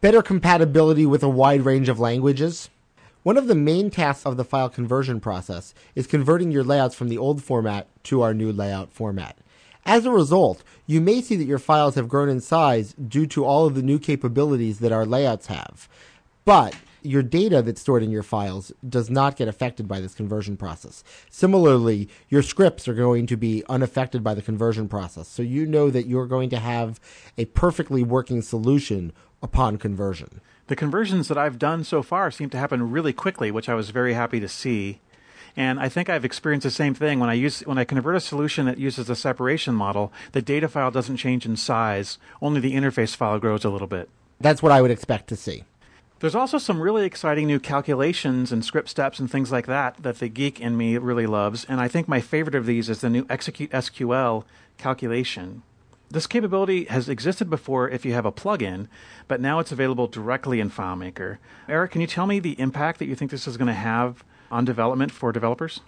Better 0.00 0.22
compatibility 0.22 1.04
with 1.04 1.24
a 1.24 1.28
wide 1.28 1.62
range 1.62 1.88
of 1.88 1.98
languages. 1.98 2.70
One 3.24 3.36
of 3.36 3.48
the 3.48 3.56
main 3.56 3.90
tasks 3.90 4.24
of 4.24 4.36
the 4.36 4.44
file 4.44 4.68
conversion 4.68 5.18
process 5.18 5.74
is 5.96 6.06
converting 6.06 6.52
your 6.52 6.62
layouts 6.62 6.94
from 6.94 7.08
the 7.08 7.18
old 7.18 7.42
format 7.42 7.88
to 8.04 8.22
our 8.22 8.32
new 8.32 8.52
layout 8.52 8.92
format. 8.92 9.36
As 9.84 10.06
a 10.06 10.12
result, 10.12 10.62
you 10.86 11.00
may 11.00 11.20
see 11.20 11.34
that 11.34 11.44
your 11.44 11.58
files 11.58 11.96
have 11.96 12.08
grown 12.08 12.28
in 12.28 12.40
size 12.40 12.92
due 12.92 13.26
to 13.26 13.44
all 13.44 13.66
of 13.66 13.74
the 13.74 13.82
new 13.82 13.98
capabilities 13.98 14.78
that 14.78 14.92
our 14.92 15.04
layouts 15.04 15.48
have. 15.48 15.88
But 16.44 16.74
your 17.02 17.22
data 17.22 17.62
that's 17.62 17.80
stored 17.80 18.02
in 18.02 18.10
your 18.10 18.22
files 18.22 18.72
does 18.88 19.10
not 19.10 19.36
get 19.36 19.48
affected 19.48 19.88
by 19.88 20.00
this 20.00 20.14
conversion 20.14 20.56
process. 20.56 21.02
Similarly, 21.30 22.08
your 22.28 22.42
scripts 22.42 22.86
are 22.88 22.94
going 22.94 23.26
to 23.26 23.36
be 23.36 23.64
unaffected 23.68 24.22
by 24.22 24.34
the 24.34 24.42
conversion 24.42 24.88
process. 24.88 25.28
So 25.28 25.42
you 25.42 25.66
know 25.66 25.90
that 25.90 26.06
you're 26.06 26.26
going 26.26 26.50
to 26.50 26.58
have 26.58 27.00
a 27.36 27.46
perfectly 27.46 28.02
working 28.02 28.42
solution 28.42 29.12
upon 29.42 29.78
conversion. 29.78 30.40
The 30.68 30.76
conversions 30.76 31.28
that 31.28 31.38
I've 31.38 31.58
done 31.58 31.84
so 31.84 32.02
far 32.02 32.30
seem 32.30 32.50
to 32.50 32.58
happen 32.58 32.90
really 32.90 33.12
quickly, 33.12 33.50
which 33.50 33.68
I 33.68 33.74
was 33.74 33.90
very 33.90 34.14
happy 34.14 34.38
to 34.40 34.48
see. 34.48 35.00
And 35.56 35.78
I 35.80 35.88
think 35.88 36.08
I've 36.08 36.24
experienced 36.24 36.64
the 36.64 36.70
same 36.70 36.94
thing 36.94 37.18
when 37.18 37.28
I 37.28 37.34
use 37.34 37.60
when 37.62 37.76
I 37.76 37.84
convert 37.84 38.16
a 38.16 38.20
solution 38.20 38.64
that 38.66 38.78
uses 38.78 39.10
a 39.10 39.16
separation 39.16 39.74
model. 39.74 40.10
The 40.32 40.40
data 40.40 40.66
file 40.66 40.90
doesn't 40.90 41.18
change 41.18 41.44
in 41.44 41.56
size; 41.56 42.16
only 42.40 42.60
the 42.60 42.74
interface 42.74 43.14
file 43.14 43.38
grows 43.38 43.64
a 43.64 43.68
little 43.68 43.86
bit. 43.86 44.08
That's 44.40 44.62
what 44.62 44.72
I 44.72 44.80
would 44.80 44.90
expect 44.90 45.28
to 45.28 45.36
see. 45.36 45.64
There's 46.22 46.36
also 46.36 46.58
some 46.58 46.80
really 46.80 47.04
exciting 47.04 47.48
new 47.48 47.58
calculations 47.58 48.52
and 48.52 48.64
script 48.64 48.88
steps 48.88 49.18
and 49.18 49.28
things 49.28 49.50
like 49.50 49.66
that 49.66 49.96
that 50.04 50.20
the 50.20 50.28
geek 50.28 50.60
in 50.60 50.76
me 50.76 50.96
really 50.96 51.26
loves. 51.26 51.64
And 51.64 51.80
I 51.80 51.88
think 51.88 52.06
my 52.06 52.20
favorite 52.20 52.54
of 52.54 52.64
these 52.64 52.88
is 52.88 53.00
the 53.00 53.10
new 53.10 53.26
execute 53.28 53.72
SQL 53.72 54.44
calculation. 54.78 55.64
This 56.08 56.28
capability 56.28 56.84
has 56.84 57.08
existed 57.08 57.50
before 57.50 57.90
if 57.90 58.04
you 58.04 58.12
have 58.12 58.24
a 58.24 58.30
plugin, 58.30 58.86
but 59.26 59.40
now 59.40 59.58
it's 59.58 59.72
available 59.72 60.06
directly 60.06 60.60
in 60.60 60.70
FileMaker. 60.70 61.38
Eric, 61.68 61.90
can 61.90 62.00
you 62.00 62.06
tell 62.06 62.28
me 62.28 62.38
the 62.38 62.60
impact 62.60 63.00
that 63.00 63.06
you 63.06 63.16
think 63.16 63.32
this 63.32 63.48
is 63.48 63.56
going 63.56 63.66
to 63.66 63.74
have 63.74 64.22
on 64.48 64.64
development 64.64 65.10
for 65.10 65.32
developers? 65.32 65.80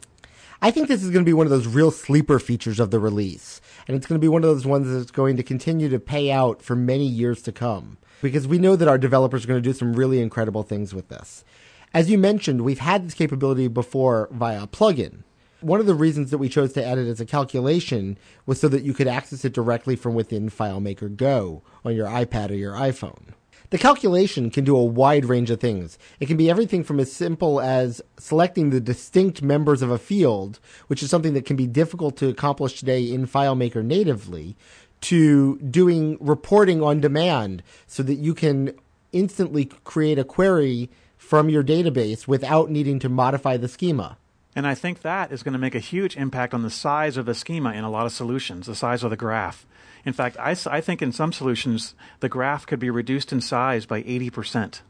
I 0.61 0.73
think 0.73 0.89
this 0.89 1.05
is 1.05 1.11
going 1.11 1.25
to 1.25 1.29
be 1.29 1.33
one 1.33 1.47
of 1.47 1.51
those 1.51 1.69
real 1.69 1.93
sleeper 1.93 2.41
features 2.41 2.81
of 2.81 2.91
the 2.91 2.99
release. 2.99 3.61
And 3.87 3.97
it's 3.97 4.09
going 4.09 4.21
to 4.21 4.25
be 4.25 4.29
one 4.29 4.43
of 4.43 4.51
those 4.51 4.67
ones 4.67 4.93
that's 4.93 5.13
going 5.13 5.37
to 5.37 5.45
continue 5.45 5.89
to 5.91 6.01
pay 6.01 6.33
out 6.33 6.61
for 6.61 6.75
many 6.75 7.07
years 7.07 7.41
to 7.43 7.53
come 7.53 7.99
because 8.23 8.47
we 8.47 8.59
know 8.59 8.77
that 8.77 8.89
our 8.89 8.99
developers 8.99 9.45
are 9.45 9.49
going 9.49 9.63
to 9.63 9.69
do 9.69 9.73
some 9.73 9.95
really 9.95 10.21
incredible 10.21 10.63
things 10.63 10.95
with 10.95 11.09
this. 11.09 11.45
As 11.93 12.11
you 12.11 12.19
mentioned, 12.19 12.63
we've 12.63 12.81
had 12.81 13.07
this 13.07 13.15
capability 13.15 13.69
before 13.69 14.29
via 14.33 14.65
a 14.65 14.67
plugin. 14.67 15.23
One 15.61 15.81
of 15.81 15.87
the 15.87 15.95
reasons 15.95 16.31
that 16.31 16.39
we 16.39 16.49
chose 16.49 16.73
to 16.75 16.85
add 16.85 16.99
it 16.99 17.09
as 17.09 17.21
a 17.21 17.27
calculation 17.27 18.19
was 18.47 18.61
so 18.61 18.69
that 18.69 18.83
you 18.83 18.93
could 18.93 19.09
access 19.09 19.45
it 19.45 19.55
directly 19.55 19.97
from 19.97 20.15
within 20.15 20.51
FileMaker 20.51 21.17
Go 21.17 21.63
on 21.85 21.95
your 21.95 22.09
iPad 22.09 22.51
or 22.51 22.55
your 22.55 22.75
iPhone. 22.75 23.33
The 23.71 23.79
calculation 23.79 24.51
can 24.51 24.65
do 24.65 24.77
a 24.77 24.85
wide 24.85 25.25
range 25.25 25.51
of 25.51 25.61
things. 25.61 25.99
It 26.21 26.27
can 26.27 26.37
be 26.37 26.51
everything 26.51 26.85
from 26.85 27.01
as 27.01 27.11
simple 27.11 27.61
as 27.61 28.03
selecting 28.19 28.71
the 28.71 28.81
distinct 28.81 29.43
members 29.43 29.83
of 29.83 29.91
a 29.91 29.99
field, 29.99 30.61
which 30.87 31.03
is 31.03 31.11
something 31.11 31.35
that 31.35 31.47
can 31.47 31.57
be 31.57 31.67
difficult 31.67 32.17
to 32.19 32.29
accomplish 32.29 32.79
today 32.79 33.03
in 33.03 33.27
FileMaker 33.27 33.85
natively, 33.85 34.57
to 35.05 35.59
doing 35.59 36.17
reporting 36.19 36.83
on 36.83 37.01
demand 37.01 37.63
so 37.87 38.03
that 38.03 38.15
you 38.15 38.35
can 38.35 38.73
instantly 39.13 39.67
create 39.85 40.19
a 40.19 40.25
query 40.25 40.89
from 41.19 41.49
your 41.49 41.63
database 41.63 42.27
without 42.27 42.71
needing 42.71 42.99
to 42.99 43.09
modify 43.09 43.57
the 43.57 43.69
schema. 43.69 44.17
And 44.57 44.67
I 44.67 44.75
think 44.75 45.03
that 45.03 45.31
is 45.31 45.43
going 45.43 45.53
to 45.53 45.59
make 45.59 45.75
a 45.75 45.81
huge 45.81 46.17
impact 46.17 46.55
on 46.55 46.63
the 46.63 46.71
size 46.71 47.17
of 47.17 47.27
the 47.27 47.35
schema 47.35 47.73
in 47.73 47.85
a 47.85 47.91
lot 47.91 48.07
of 48.07 48.13
solutions, 48.13 48.67
the 48.67 48.75
size 48.75 49.05
of 49.05 49.11
the 49.11 49.17
graph. 49.17 49.67
In 50.07 50.13
fact, 50.13 50.39
I, 50.39 50.57
I 50.67 50.81
think 50.81 51.03
in 51.03 51.13
some 51.13 51.33
solutions, 51.33 51.95
the 52.21 52.29
graph 52.29 52.67
could 52.67 52.79
be 52.79 52.91
reduced 52.91 53.33
in 53.33 53.41
size 53.41 53.85
by 53.85 54.03
80% 54.03 54.81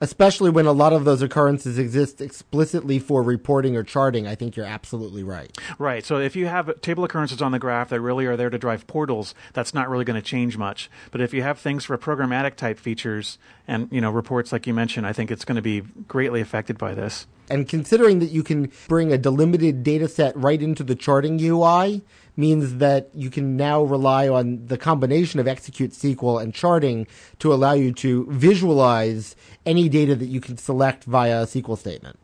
especially 0.00 0.50
when 0.50 0.66
a 0.66 0.72
lot 0.72 0.92
of 0.92 1.04
those 1.04 1.22
occurrences 1.22 1.78
exist 1.78 2.20
explicitly 2.20 2.98
for 2.98 3.22
reporting 3.22 3.76
or 3.76 3.82
charting, 3.82 4.26
I 4.26 4.34
think 4.34 4.56
you're 4.56 4.66
absolutely 4.66 5.22
right. 5.22 5.56
Right. 5.78 6.04
So 6.04 6.18
if 6.18 6.36
you 6.36 6.46
have 6.46 6.80
table 6.80 7.04
occurrences 7.04 7.40
on 7.40 7.52
the 7.52 7.58
graph 7.58 7.88
that 7.90 8.00
really 8.00 8.26
are 8.26 8.36
there 8.36 8.50
to 8.50 8.58
drive 8.58 8.86
portals, 8.86 9.34
that's 9.52 9.74
not 9.74 9.88
really 9.88 10.04
going 10.04 10.20
to 10.20 10.26
change 10.26 10.56
much. 10.56 10.90
But 11.10 11.20
if 11.20 11.32
you 11.32 11.42
have 11.42 11.58
things 11.58 11.84
for 11.84 11.96
programmatic 11.96 12.56
type 12.56 12.78
features 12.78 13.38
and, 13.66 13.88
you 13.90 14.00
know, 14.00 14.10
reports 14.10 14.52
like 14.52 14.66
you 14.66 14.74
mentioned, 14.74 15.06
I 15.06 15.12
think 15.12 15.30
it's 15.30 15.44
going 15.44 15.56
to 15.56 15.62
be 15.62 15.80
greatly 15.80 16.40
affected 16.40 16.78
by 16.78 16.94
this. 16.94 17.26
And 17.48 17.68
considering 17.68 18.18
that 18.18 18.30
you 18.30 18.42
can 18.42 18.72
bring 18.88 19.12
a 19.12 19.18
delimited 19.18 19.84
data 19.84 20.08
set 20.08 20.36
right 20.36 20.60
into 20.60 20.82
the 20.82 20.96
charting 20.96 21.38
UI, 21.40 22.02
means 22.36 22.76
that 22.76 23.10
you 23.14 23.30
can 23.30 23.56
now 23.56 23.82
rely 23.82 24.28
on 24.28 24.66
the 24.66 24.78
combination 24.78 25.40
of 25.40 25.48
execute 25.48 25.92
SQL 25.92 26.42
and 26.42 26.54
charting 26.54 27.06
to 27.38 27.52
allow 27.52 27.72
you 27.72 27.92
to 27.92 28.26
visualize 28.30 29.34
any 29.64 29.88
data 29.88 30.14
that 30.14 30.26
you 30.26 30.40
can 30.40 30.56
select 30.56 31.04
via 31.04 31.42
a 31.42 31.46
SQL 31.46 31.78
statement. 31.78 32.18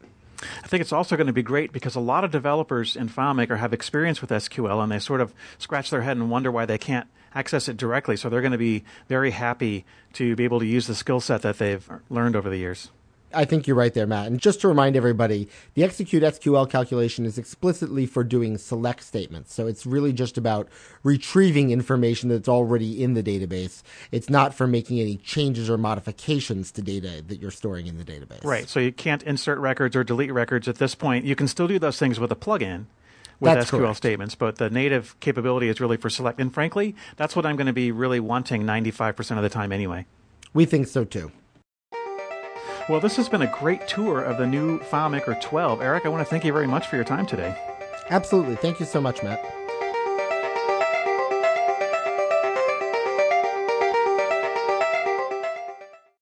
I 0.63 0.67
think 0.67 0.81
it's 0.81 0.93
also 0.93 1.17
going 1.17 1.29
to 1.29 1.33
be 1.33 1.43
great 1.43 1.73
because 1.73 1.95
a 1.95 2.01
lot 2.01 2.25
of 2.25 2.31
developers 2.31 2.97
in 2.97 3.09
FileMaker 3.09 3.59
have 3.59 3.73
experience 3.73 4.21
with 4.21 4.31
SQL 4.31 4.83
and 4.83 4.91
they 4.91 4.99
sort 4.99 5.21
of 5.21 5.33
scratch 5.59 5.91
their 5.91 6.03
head 6.03 6.17
and 6.17 6.31
wonder 6.31 6.51
why 6.51 6.67
they 6.67 6.79
can't 6.79 7.07
access 7.35 7.69
it 7.69 7.77
directly. 7.77 8.17
So 8.17 8.29
they're 8.29 8.41
going 8.41 8.53
to 8.53 8.59
be 8.59 8.85
very 9.09 9.31
happy 9.31 9.85
to 10.15 10.35
be 10.37 10.45
able 10.45 10.59
to 10.61 10.67
use 10.67 10.87
the 10.87 10.95
skill 10.95 11.21
set 11.21 11.43
that 11.43 11.59
they've 11.59 11.89
learned 12.11 12.37
over 12.37 12.51
the 12.51 12.59
years. 12.59 12.91
I 13.35 13.45
think 13.45 13.67
you're 13.67 13.77
right 13.77 13.93
there, 13.93 14.07
Matt. 14.07 14.27
And 14.27 14.41
just 14.41 14.61
to 14.63 14.69
remind 14.69 14.97
everybody, 14.97 15.49
the 15.75 15.85
execute 15.85 16.23
SQL 16.23 16.69
calculation 16.69 17.25
is 17.25 17.39
explicitly 17.39 18.07
for 18.07 18.25
doing 18.25 18.59
select 18.59 19.03
statements. 19.03 19.55
So 19.55 19.67
it's 19.67 19.87
really 19.87 20.13
just 20.13 20.39
about 20.39 20.69
retrieving 21.03 21.71
information 21.71 22.29
that's 22.29 22.49
already 22.49 23.03
in 23.03 23.15
the 23.15 23.23
database. 23.23 23.83
It's 24.11 24.31
not 24.31 24.55
for 24.55 24.67
making 24.67 25.01
any 25.01 25.17
changes 25.17 25.69
or 25.69 25.79
modifications 25.79 26.73
to 26.73 26.83
data 26.83 27.23
that 27.27 27.41
you're 27.41 27.51
storing 27.51 27.87
in 27.87 27.99
the 27.99 28.05
database. 28.05 28.45
Right. 28.45 28.69
So 28.69 28.81
you 28.81 28.93
can't 28.93 29.23
insert 29.23 29.59
records 29.59 29.97
or 29.97 30.05
delete 30.05 30.33
records 30.33 30.69
at 30.69 30.77
this 30.77 30.95
point. 30.95 31.25
You 31.25 31.37
can 31.37 31.49
still 31.49 31.69
do 31.69 31.79
those 31.79 31.99
things 31.99 32.21
with 32.21 32.33
a 32.33 32.37
plugin 32.37 32.87
with 33.41 33.55
that's 33.55 33.71
SQL 33.71 33.79
correct. 33.79 33.97
statements, 33.97 34.35
but 34.35 34.57
the 34.57 34.71
native 34.71 35.19
capability 35.21 35.69
is 35.69 35.81
really 35.81 35.97
for 35.97 36.09
select. 36.09 36.41
And 36.41 36.55
frankly, 36.55 36.95
that's 37.17 37.35
what 37.35 37.45
I'm 37.45 37.57
going 37.57 37.67
to 37.67 37.73
be 37.73 37.91
really 37.91 38.21
wanting 38.21 38.63
95% 38.63 39.37
of 39.37 39.43
the 39.43 39.49
time 39.49 39.73
anyway. 39.73 40.07
We 40.55 40.65
think 40.65 40.87
so 40.87 41.05
too. 41.05 41.33
Well, 42.89 43.01
this 43.01 43.17
has 43.17 43.29
been 43.29 43.43
a 43.43 43.47
great 43.47 43.87
tour 43.87 44.23
of 44.23 44.39
the 44.39 44.47
new 44.47 44.81
FileMaker 44.81 45.41
12. 45.41 45.81
Eric, 45.81 46.05
I 46.05 46.09
want 46.09 46.21
to 46.21 46.29
thank 46.29 46.45
you 46.45 46.53
very 46.53 46.67
much 46.67 46.89
for 46.89 46.97
your 46.97 47.05
time 47.05 47.27
today. 47.27 47.57
Absolutely. 48.11 48.57
Thank 48.57 48.81
you 48.81 48.87
so 48.87 49.01
much, 49.01 49.23
Matt. 49.23 49.62